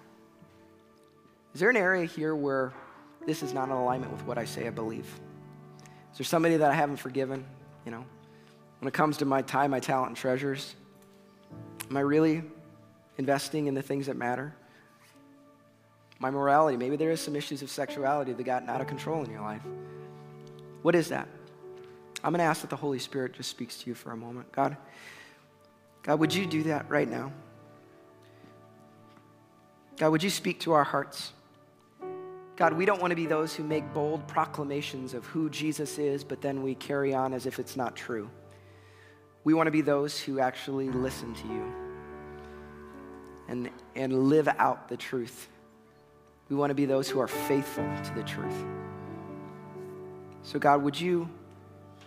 Is 1.54 1.60
there 1.60 1.70
an 1.70 1.78
area 1.78 2.06
here 2.06 2.36
where 2.36 2.74
this 3.28 3.44
is 3.44 3.54
not 3.54 3.66
in 3.66 3.76
alignment 3.76 4.12
with 4.12 4.26
what 4.26 4.40
I 4.40 4.46
say 4.46 4.66
I 4.66 4.72
believe? 4.72 5.06
Is 6.12 6.18
there 6.18 6.26
somebody 6.26 6.58
that 6.58 6.72
I 6.72 6.74
haven't 6.74 6.98
forgiven? 6.98 7.46
You 7.86 7.92
know, 7.92 8.06
when 8.80 8.88
it 8.88 8.94
comes 8.94 9.18
to 9.18 9.26
my 9.26 9.44
time, 9.44 9.72
my 9.72 9.80
talent, 9.80 10.10
and 10.10 10.18
treasures, 10.18 10.76
am 11.90 11.98
I 11.98 12.02
really 12.02 12.44
investing 13.18 13.68
in 13.68 13.76
the 13.76 13.84
things 13.84 14.08
that 14.08 14.16
matter? 14.16 14.56
My 16.18 16.32
morality, 16.32 16.76
maybe 16.76 16.96
there 16.96 17.12
is 17.12 17.22
some 17.22 17.36
issues 17.36 17.62
of 17.62 17.70
sexuality 17.70 18.34
that 18.34 18.44
gotten 18.44 18.68
out 18.68 18.82
of 18.82 18.88
control 18.88 19.24
in 19.24 19.30
your 19.30 19.42
life. 19.42 19.62
What 20.82 20.96
is 20.96 21.10
that? 21.10 21.28
I'm 22.24 22.32
going 22.32 22.40
to 22.40 22.46
ask 22.46 22.62
that 22.62 22.70
the 22.70 22.76
Holy 22.76 23.00
Spirit 23.00 23.34
just 23.34 23.50
speaks 23.50 23.78
to 23.78 23.90
you 23.90 23.94
for 23.94 24.12
a 24.12 24.18
moment. 24.18 24.52
God, 24.52 24.76
God, 26.10 26.20
would 26.22 26.34
you 26.34 26.48
do 26.48 26.64
that 26.64 26.90
right 26.90 27.08
now? 27.08 27.32
God, 30.00 30.10
would 30.10 30.24
you 30.24 30.32
speak 30.32 30.62
to 30.62 30.72
our 30.72 30.84
hearts? 30.84 31.34
God, 32.56 32.74
we 32.74 32.86
don't 32.86 33.00
want 33.00 33.12
to 33.12 33.16
be 33.16 33.28
those 33.28 33.54
who 33.54 33.64
make 33.64 33.94
bold 33.94 34.28
proclamations 34.28 35.14
of 35.14 35.24
who 35.28 35.52
Jesus 35.52 36.00
is, 36.00 36.24
but 36.24 36.42
then 36.42 36.64
we 36.64 36.74
carry 36.74 37.14
on 37.14 37.32
as 37.32 37.46
if 37.46 37.60
it's 37.60 37.78
not 37.78 37.96
true. 37.96 38.28
We 39.44 39.54
want 39.54 39.68
to 39.68 39.72
be 39.72 39.82
those 39.82 40.20
who 40.20 40.40
actually 40.40 40.90
listen 40.90 41.36
to 41.36 41.48
you 41.48 41.74
and, 43.48 43.70
and 43.96 44.30
live 44.30 44.48
out 44.48 44.90
the 44.90 44.98
truth. 44.98 45.48
We 46.50 46.56
want 46.56 46.72
to 46.72 46.76
be 46.76 46.86
those 46.86 47.08
who 47.08 47.20
are 47.20 47.28
faithful 47.28 47.88
to 48.06 48.16
the 48.16 48.24
truth. 48.24 48.66
So, 50.42 50.58
God, 50.58 50.82
would 50.82 51.00
you, 51.00 51.30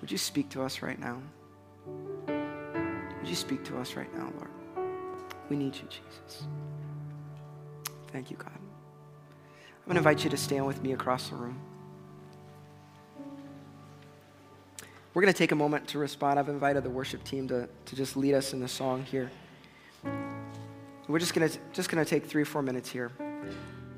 would 0.01 0.11
you 0.11 0.19
speak 0.19 0.49
to 0.49 0.63
us 0.65 0.83
right 0.83 0.99
now? 0.99 1.23
Would 3.23 3.29
you 3.29 3.37
speak 3.37 3.63
to 3.67 3.79
us 3.79 3.95
right 3.95 4.13
now, 4.17 4.33
Lord? 4.37 4.51
We 5.49 5.55
need 5.55 5.77
you, 5.77 5.85
Jesus. 5.85 6.43
Thank 8.09 8.33
you, 8.33 8.37
God. 8.37 8.51
I'm 8.51 9.85
going 9.87 9.95
to 9.95 9.99
invite 9.99 10.25
you 10.25 10.31
to 10.31 10.37
stand 10.37 10.67
with 10.67 10.83
me 10.83 10.93
across 10.93 11.29
the 11.29 11.37
room. 11.37 11.61
We're 15.15 15.23
going 15.23 15.33
to 15.33 15.39
take 15.39 15.53
a 15.53 15.57
moment 15.57 15.87
to 15.89 15.99
respond. 15.99 16.41
I've 16.41 16.49
invited 16.49 16.83
the 16.83 16.91
worship 16.91 17.23
team 17.23 17.47
to, 17.47 17.69
to 17.85 17.95
just 17.95 18.17
lead 18.17 18.35
us 18.35 18.55
in 18.55 18.61
the 18.61 18.67
song 18.67 19.05
here. 19.05 19.31
We're 21.07 21.21
just 21.21 21.33
going 21.33 21.49
to 21.49 21.59
just 21.73 21.91
going 21.91 22.05
to 22.05 22.11
take 22.11 22.27
three 22.27 22.43
or 22.43 22.47
four 22.47 22.63
minutes 22.63 22.91
here. 22.91 23.13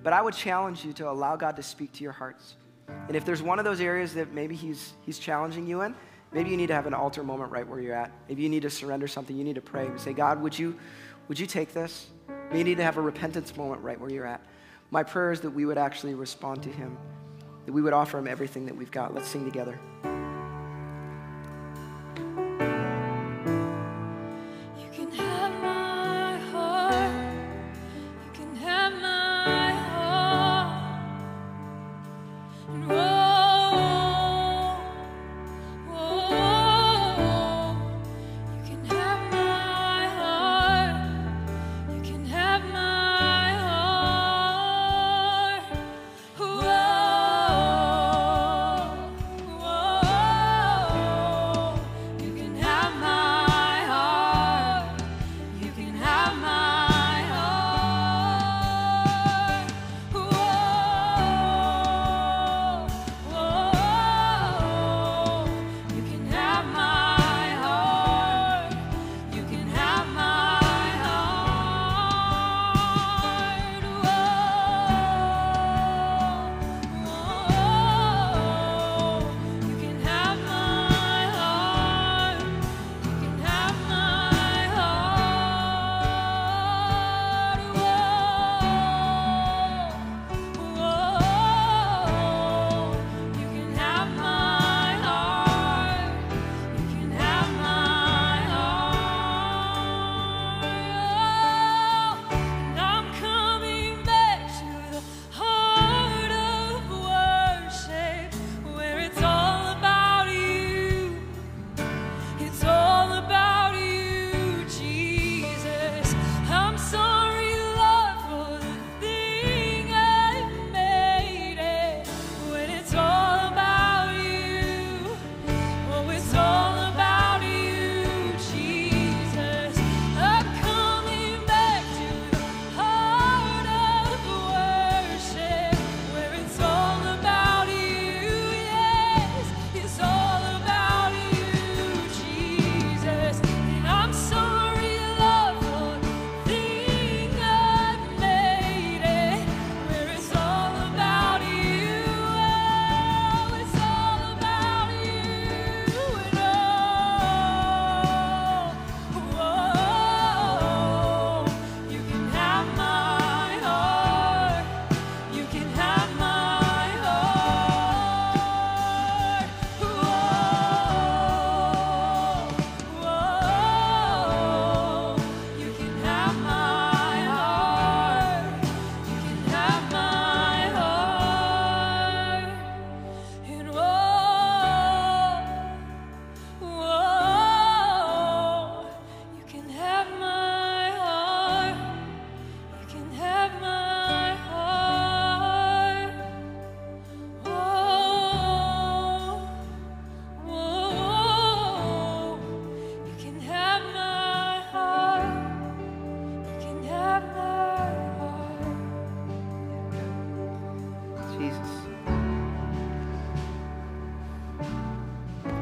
But 0.02 0.12
I 0.12 0.20
would 0.20 0.34
challenge 0.34 0.84
you 0.84 0.92
to 0.94 1.08
allow 1.08 1.34
God 1.36 1.56
to 1.56 1.62
speak 1.62 1.92
to 1.94 2.02
your 2.02 2.12
hearts. 2.12 2.56
And 2.88 3.16
if 3.16 3.24
there's 3.24 3.40
one 3.40 3.58
of 3.58 3.64
those 3.64 3.80
areas 3.80 4.12
that 4.14 4.34
maybe 4.34 4.54
he's, 4.54 4.92
he's 5.06 5.18
challenging 5.18 5.66
you 5.66 5.80
in, 5.80 5.94
maybe 6.34 6.50
you 6.50 6.56
need 6.56 6.66
to 6.66 6.74
have 6.74 6.86
an 6.86 6.94
altar 6.94 7.22
moment 7.22 7.50
right 7.50 7.66
where 7.66 7.80
you're 7.80 7.94
at. 7.94 8.10
Maybe 8.28 8.42
you 8.42 8.48
need 8.48 8.62
to 8.62 8.70
surrender 8.70 9.06
something. 9.06 9.36
You 9.36 9.44
need 9.44 9.54
to 9.54 9.62
pray 9.62 9.86
and 9.86 9.98
say, 9.98 10.12
God, 10.12 10.42
would 10.42 10.58
you, 10.58 10.76
would 11.28 11.38
you 11.38 11.46
take 11.46 11.72
this? 11.72 12.08
Maybe 12.48 12.58
you 12.58 12.64
need 12.64 12.76
to 12.76 12.84
have 12.84 12.98
a 12.98 13.02
repentance 13.02 13.56
moment 13.56 13.80
right 13.82 13.98
where 13.98 14.10
you're 14.10 14.26
at. 14.26 14.44
My 14.90 15.02
prayer 15.02 15.32
is 15.32 15.40
that 15.40 15.50
we 15.50 15.64
would 15.64 15.78
actually 15.78 16.14
respond 16.14 16.62
to 16.64 16.68
him, 16.68 16.98
that 17.64 17.72
we 17.72 17.80
would 17.80 17.92
offer 17.92 18.18
him 18.18 18.28
everything 18.28 18.66
that 18.66 18.76
we've 18.76 18.90
got. 18.90 19.14
Let's 19.14 19.28
sing 19.28 19.44
together. 19.44 19.78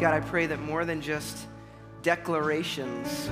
God, 0.03 0.15
I 0.15 0.21
pray 0.21 0.47
that 0.47 0.61
more 0.61 0.85
than 0.85 1.01
just 1.01 1.47
declarations 2.03 3.31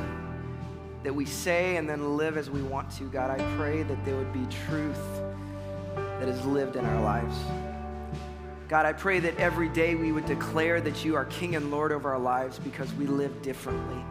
that 1.02 1.12
we 1.12 1.24
say 1.24 1.78
and 1.78 1.90
then 1.90 2.16
live 2.16 2.36
as 2.36 2.48
we 2.48 2.62
want 2.62 2.88
to, 2.92 3.10
God, 3.10 3.28
I 3.28 3.56
pray 3.56 3.82
that 3.82 4.04
there 4.04 4.14
would 4.14 4.32
be 4.32 4.46
truth 4.68 5.20
that 5.96 6.28
is 6.28 6.46
lived 6.46 6.76
in 6.76 6.84
our 6.84 7.02
lives. 7.02 7.34
God, 8.68 8.86
I 8.86 8.92
pray 8.92 9.18
that 9.18 9.36
every 9.36 9.68
day 9.68 9.96
we 9.96 10.12
would 10.12 10.26
declare 10.26 10.80
that 10.80 11.04
you 11.04 11.16
are 11.16 11.24
King 11.24 11.56
and 11.56 11.72
Lord 11.72 11.90
over 11.90 12.12
our 12.12 12.20
lives 12.20 12.60
because 12.60 12.94
we 12.94 13.04
live 13.04 13.42
differently, 13.42 14.04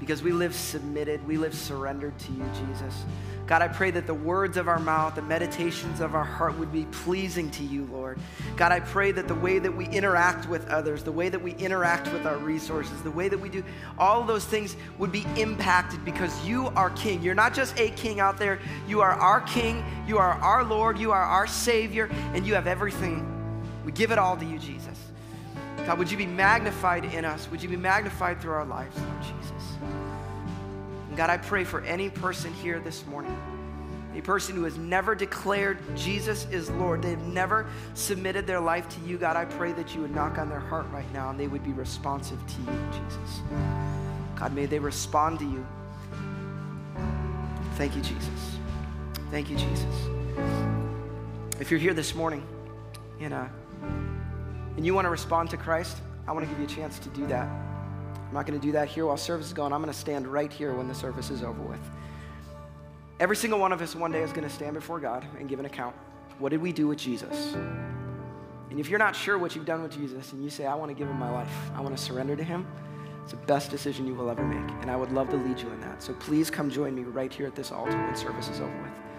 because 0.00 0.22
we 0.22 0.32
live 0.32 0.54
submitted, 0.54 1.24
we 1.28 1.36
live 1.36 1.54
surrendered 1.54 2.18
to 2.18 2.32
you, 2.32 2.44
Jesus. 2.54 3.04
God, 3.46 3.62
I 3.62 3.68
pray 3.68 3.90
that 3.90 4.06
the 4.06 4.14
words 4.14 4.56
of 4.56 4.68
our 4.68 4.78
mouth, 4.78 5.16
the 5.16 5.22
meditations 5.22 6.00
of 6.00 6.14
our 6.14 6.24
heart 6.24 6.56
would 6.56 6.72
be 6.72 6.84
pleasing 6.92 7.50
to 7.50 7.64
you, 7.64 7.88
Lord. 7.90 8.18
God, 8.56 8.70
I 8.70 8.78
pray 8.78 9.10
that 9.10 9.26
the 9.26 9.34
way 9.34 9.58
that 9.58 9.76
we 9.76 9.86
interact 9.88 10.48
with 10.48 10.68
others, 10.68 11.02
the 11.02 11.10
way 11.10 11.28
that 11.28 11.42
we 11.42 11.54
interact 11.56 12.12
with 12.12 12.26
our 12.26 12.36
resources, 12.36 13.02
the 13.02 13.10
way 13.10 13.28
that 13.28 13.38
we 13.38 13.48
do 13.48 13.64
all 13.98 14.22
those 14.22 14.44
things 14.44 14.76
would 14.98 15.10
be 15.10 15.26
impacted 15.36 16.04
because 16.04 16.46
you 16.46 16.68
are 16.68 16.90
King. 16.90 17.22
You're 17.22 17.34
not 17.34 17.52
just 17.52 17.78
a 17.78 17.90
King 17.90 18.20
out 18.20 18.38
there, 18.38 18.60
you 18.86 19.00
are 19.00 19.14
our 19.14 19.40
King, 19.40 19.84
you 20.06 20.18
are 20.18 20.34
our 20.34 20.62
Lord, 20.62 20.96
you 20.96 21.10
are 21.10 21.22
our 21.22 21.48
Savior, 21.48 22.08
and 22.34 22.46
you 22.46 22.54
have 22.54 22.68
everything. 22.68 23.26
We 23.84 23.90
give 23.90 24.12
it 24.12 24.18
all 24.18 24.36
to 24.36 24.44
you, 24.44 24.60
Jesus. 24.60 25.09
God, 25.90 25.98
would 25.98 26.08
you 26.08 26.16
be 26.16 26.24
magnified 26.24 27.04
in 27.04 27.24
us? 27.24 27.50
Would 27.50 27.60
you 27.60 27.68
be 27.68 27.76
magnified 27.76 28.40
through 28.40 28.52
our 28.52 28.64
lives, 28.64 28.96
Lord 28.96 29.22
Jesus? 29.22 29.76
And 31.08 31.16
God, 31.16 31.30
I 31.30 31.36
pray 31.36 31.64
for 31.64 31.80
any 31.80 32.08
person 32.08 32.54
here 32.54 32.78
this 32.78 33.04
morning, 33.06 33.36
a 34.14 34.20
person 34.20 34.54
who 34.54 34.62
has 34.62 34.78
never 34.78 35.16
declared 35.16 35.78
Jesus 35.96 36.46
is 36.52 36.70
Lord, 36.70 37.02
they've 37.02 37.18
never 37.18 37.66
submitted 37.94 38.46
their 38.46 38.60
life 38.60 38.88
to 38.90 39.00
you. 39.00 39.18
God, 39.18 39.34
I 39.34 39.46
pray 39.46 39.72
that 39.72 39.92
you 39.92 40.02
would 40.02 40.14
knock 40.14 40.38
on 40.38 40.48
their 40.48 40.60
heart 40.60 40.86
right 40.92 41.12
now 41.12 41.30
and 41.30 41.40
they 41.40 41.48
would 41.48 41.64
be 41.64 41.72
responsive 41.72 42.38
to 42.38 42.70
you, 42.70 42.78
Jesus. 42.92 43.40
God, 44.36 44.54
may 44.54 44.66
they 44.66 44.78
respond 44.78 45.40
to 45.40 45.44
you. 45.44 45.66
Thank 47.74 47.96
you, 47.96 48.02
Jesus. 48.02 48.58
Thank 49.32 49.50
you, 49.50 49.56
Jesus. 49.56 50.06
If 51.58 51.72
you're 51.72 51.80
here 51.80 51.94
this 51.94 52.14
morning 52.14 52.46
and, 53.18 53.34
uh, 53.34 53.46
and 54.76 54.86
you 54.86 54.94
want 54.94 55.04
to 55.06 55.10
respond 55.10 55.50
to 55.50 55.56
Christ, 55.56 55.98
I 56.26 56.32
want 56.32 56.44
to 56.44 56.50
give 56.50 56.58
you 56.58 56.66
a 56.66 56.68
chance 56.68 56.98
to 57.00 57.08
do 57.10 57.26
that. 57.26 57.46
I'm 57.46 58.34
not 58.34 58.46
going 58.46 58.58
to 58.58 58.64
do 58.64 58.72
that 58.72 58.88
here 58.88 59.06
while 59.06 59.16
service 59.16 59.46
is 59.46 59.52
going. 59.52 59.72
I'm 59.72 59.82
going 59.82 59.92
to 59.92 59.98
stand 59.98 60.26
right 60.26 60.52
here 60.52 60.74
when 60.74 60.86
the 60.86 60.94
service 60.94 61.30
is 61.30 61.42
over 61.42 61.60
with. 61.62 61.80
Every 63.18 63.36
single 63.36 63.58
one 63.58 63.72
of 63.72 63.82
us 63.82 63.94
one 63.94 64.12
day 64.12 64.22
is 64.22 64.32
going 64.32 64.48
to 64.48 64.54
stand 64.54 64.74
before 64.74 65.00
God 65.00 65.26
and 65.38 65.48
give 65.48 65.58
an 65.58 65.66
account. 65.66 65.96
What 66.38 66.50
did 66.50 66.62
we 66.62 66.72
do 66.72 66.86
with 66.86 66.98
Jesus? 66.98 67.54
And 67.54 68.78
if 68.78 68.88
you're 68.88 69.00
not 69.00 69.16
sure 69.16 69.36
what 69.36 69.56
you've 69.56 69.66
done 69.66 69.82
with 69.82 69.92
Jesus 69.92 70.32
and 70.32 70.42
you 70.42 70.48
say, 70.48 70.64
I 70.64 70.74
want 70.74 70.90
to 70.90 70.94
give 70.94 71.08
him 71.08 71.18
my 71.18 71.30
life, 71.30 71.52
I 71.74 71.80
want 71.80 71.96
to 71.96 72.02
surrender 72.02 72.36
to 72.36 72.44
him, 72.44 72.66
it's 73.24 73.32
the 73.32 73.46
best 73.46 73.70
decision 73.70 74.06
you 74.06 74.14
will 74.14 74.30
ever 74.30 74.44
make. 74.44 74.70
And 74.80 74.90
I 74.90 74.96
would 74.96 75.12
love 75.12 75.28
to 75.30 75.36
lead 75.36 75.58
you 75.58 75.68
in 75.70 75.80
that. 75.80 76.02
So 76.02 76.14
please 76.14 76.50
come 76.50 76.70
join 76.70 76.94
me 76.94 77.02
right 77.02 77.32
here 77.32 77.46
at 77.46 77.56
this 77.56 77.72
altar 77.72 77.96
when 77.96 78.14
service 78.14 78.48
is 78.48 78.60
over 78.60 78.82
with. 78.82 79.09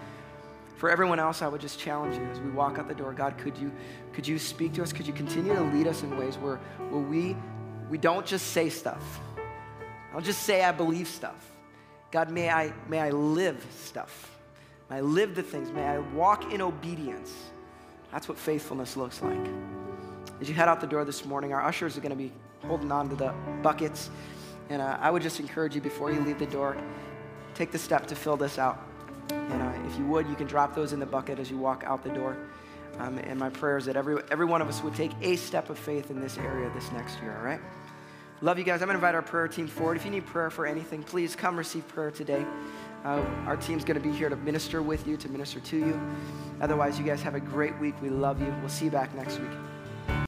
For 0.82 0.90
everyone 0.90 1.20
else, 1.20 1.42
I 1.42 1.46
would 1.46 1.60
just 1.60 1.78
challenge 1.78 2.16
you 2.16 2.24
as 2.24 2.40
we 2.40 2.50
walk 2.50 2.76
out 2.76 2.88
the 2.88 2.94
door, 2.96 3.12
God, 3.12 3.38
could 3.38 3.56
you, 3.56 3.70
could 4.12 4.26
you 4.26 4.36
speak 4.36 4.72
to 4.72 4.82
us? 4.82 4.92
Could 4.92 5.06
you 5.06 5.12
continue 5.12 5.54
to 5.54 5.62
lead 5.62 5.86
us 5.86 6.02
in 6.02 6.18
ways 6.18 6.36
where, 6.36 6.56
where 6.90 7.00
we 7.00 7.36
we 7.88 7.98
don't 7.98 8.26
just 8.26 8.48
say 8.48 8.68
stuff. 8.68 9.20
I 9.38 10.12
don't 10.12 10.24
just 10.24 10.42
say 10.42 10.64
I 10.64 10.72
believe 10.72 11.06
stuff. 11.06 11.52
God, 12.10 12.32
may 12.32 12.50
I, 12.50 12.72
may 12.88 12.98
I 12.98 13.10
live 13.10 13.64
stuff. 13.78 14.36
May 14.90 14.96
I 14.96 15.00
live 15.02 15.36
the 15.36 15.42
things. 15.44 15.70
May 15.70 15.84
I 15.84 15.98
walk 15.98 16.52
in 16.52 16.60
obedience. 16.60 17.32
That's 18.10 18.28
what 18.28 18.36
faithfulness 18.36 18.96
looks 18.96 19.22
like. 19.22 19.46
As 20.40 20.48
you 20.48 20.54
head 20.56 20.66
out 20.66 20.80
the 20.80 20.88
door 20.88 21.04
this 21.04 21.24
morning, 21.24 21.52
our 21.52 21.62
ushers 21.62 21.96
are 21.96 22.00
going 22.00 22.10
to 22.10 22.16
be 22.16 22.32
holding 22.66 22.90
on 22.90 23.08
to 23.08 23.14
the 23.14 23.32
buckets. 23.62 24.10
And 24.68 24.82
uh, 24.82 24.98
I 25.00 25.12
would 25.12 25.22
just 25.22 25.38
encourage 25.38 25.76
you 25.76 25.80
before 25.80 26.10
you 26.10 26.20
leave 26.22 26.40
the 26.40 26.46
door, 26.46 26.76
take 27.54 27.70
the 27.70 27.78
step 27.78 28.06
to 28.08 28.16
fill 28.16 28.36
this 28.36 28.58
out. 28.58 28.82
And 29.30 29.62
uh, 29.62 29.72
if 29.86 29.98
you 29.98 30.06
would, 30.06 30.28
you 30.28 30.34
can 30.34 30.46
drop 30.46 30.74
those 30.74 30.92
in 30.92 31.00
the 31.00 31.06
bucket 31.06 31.38
as 31.38 31.50
you 31.50 31.58
walk 31.58 31.84
out 31.86 32.02
the 32.02 32.10
door. 32.10 32.36
Um, 32.98 33.18
and 33.18 33.38
my 33.38 33.50
prayer 33.50 33.78
is 33.78 33.86
that 33.86 33.96
every, 33.96 34.22
every 34.30 34.44
one 34.44 34.60
of 34.60 34.68
us 34.68 34.82
would 34.82 34.94
take 34.94 35.12
a 35.22 35.36
step 35.36 35.70
of 35.70 35.78
faith 35.78 36.10
in 36.10 36.20
this 36.20 36.36
area 36.38 36.70
this 36.74 36.90
next 36.92 37.20
year, 37.22 37.36
all 37.36 37.44
right? 37.44 37.60
Love 38.42 38.58
you 38.58 38.64
guys. 38.64 38.82
I'm 38.82 38.88
going 38.88 38.98
to 38.98 38.98
invite 38.98 39.14
our 39.14 39.22
prayer 39.22 39.48
team 39.48 39.68
forward. 39.68 39.96
If 39.96 40.04
you 40.04 40.10
need 40.10 40.26
prayer 40.26 40.50
for 40.50 40.66
anything, 40.66 41.02
please 41.04 41.36
come 41.36 41.56
receive 41.56 41.86
prayer 41.88 42.10
today. 42.10 42.44
Uh, 43.04 43.24
our 43.46 43.56
team's 43.56 43.84
going 43.84 44.00
to 44.00 44.06
be 44.06 44.14
here 44.14 44.28
to 44.28 44.36
minister 44.36 44.82
with 44.82 45.06
you, 45.06 45.16
to 45.16 45.28
minister 45.28 45.60
to 45.60 45.76
you. 45.76 46.00
Otherwise, 46.60 46.98
you 46.98 47.04
guys 47.04 47.22
have 47.22 47.34
a 47.34 47.40
great 47.40 47.78
week. 47.78 47.94
We 48.02 48.10
love 48.10 48.40
you. 48.40 48.54
We'll 48.60 48.68
see 48.68 48.86
you 48.86 48.90
back 48.90 49.14
next 49.14 49.38
week. 49.38 49.50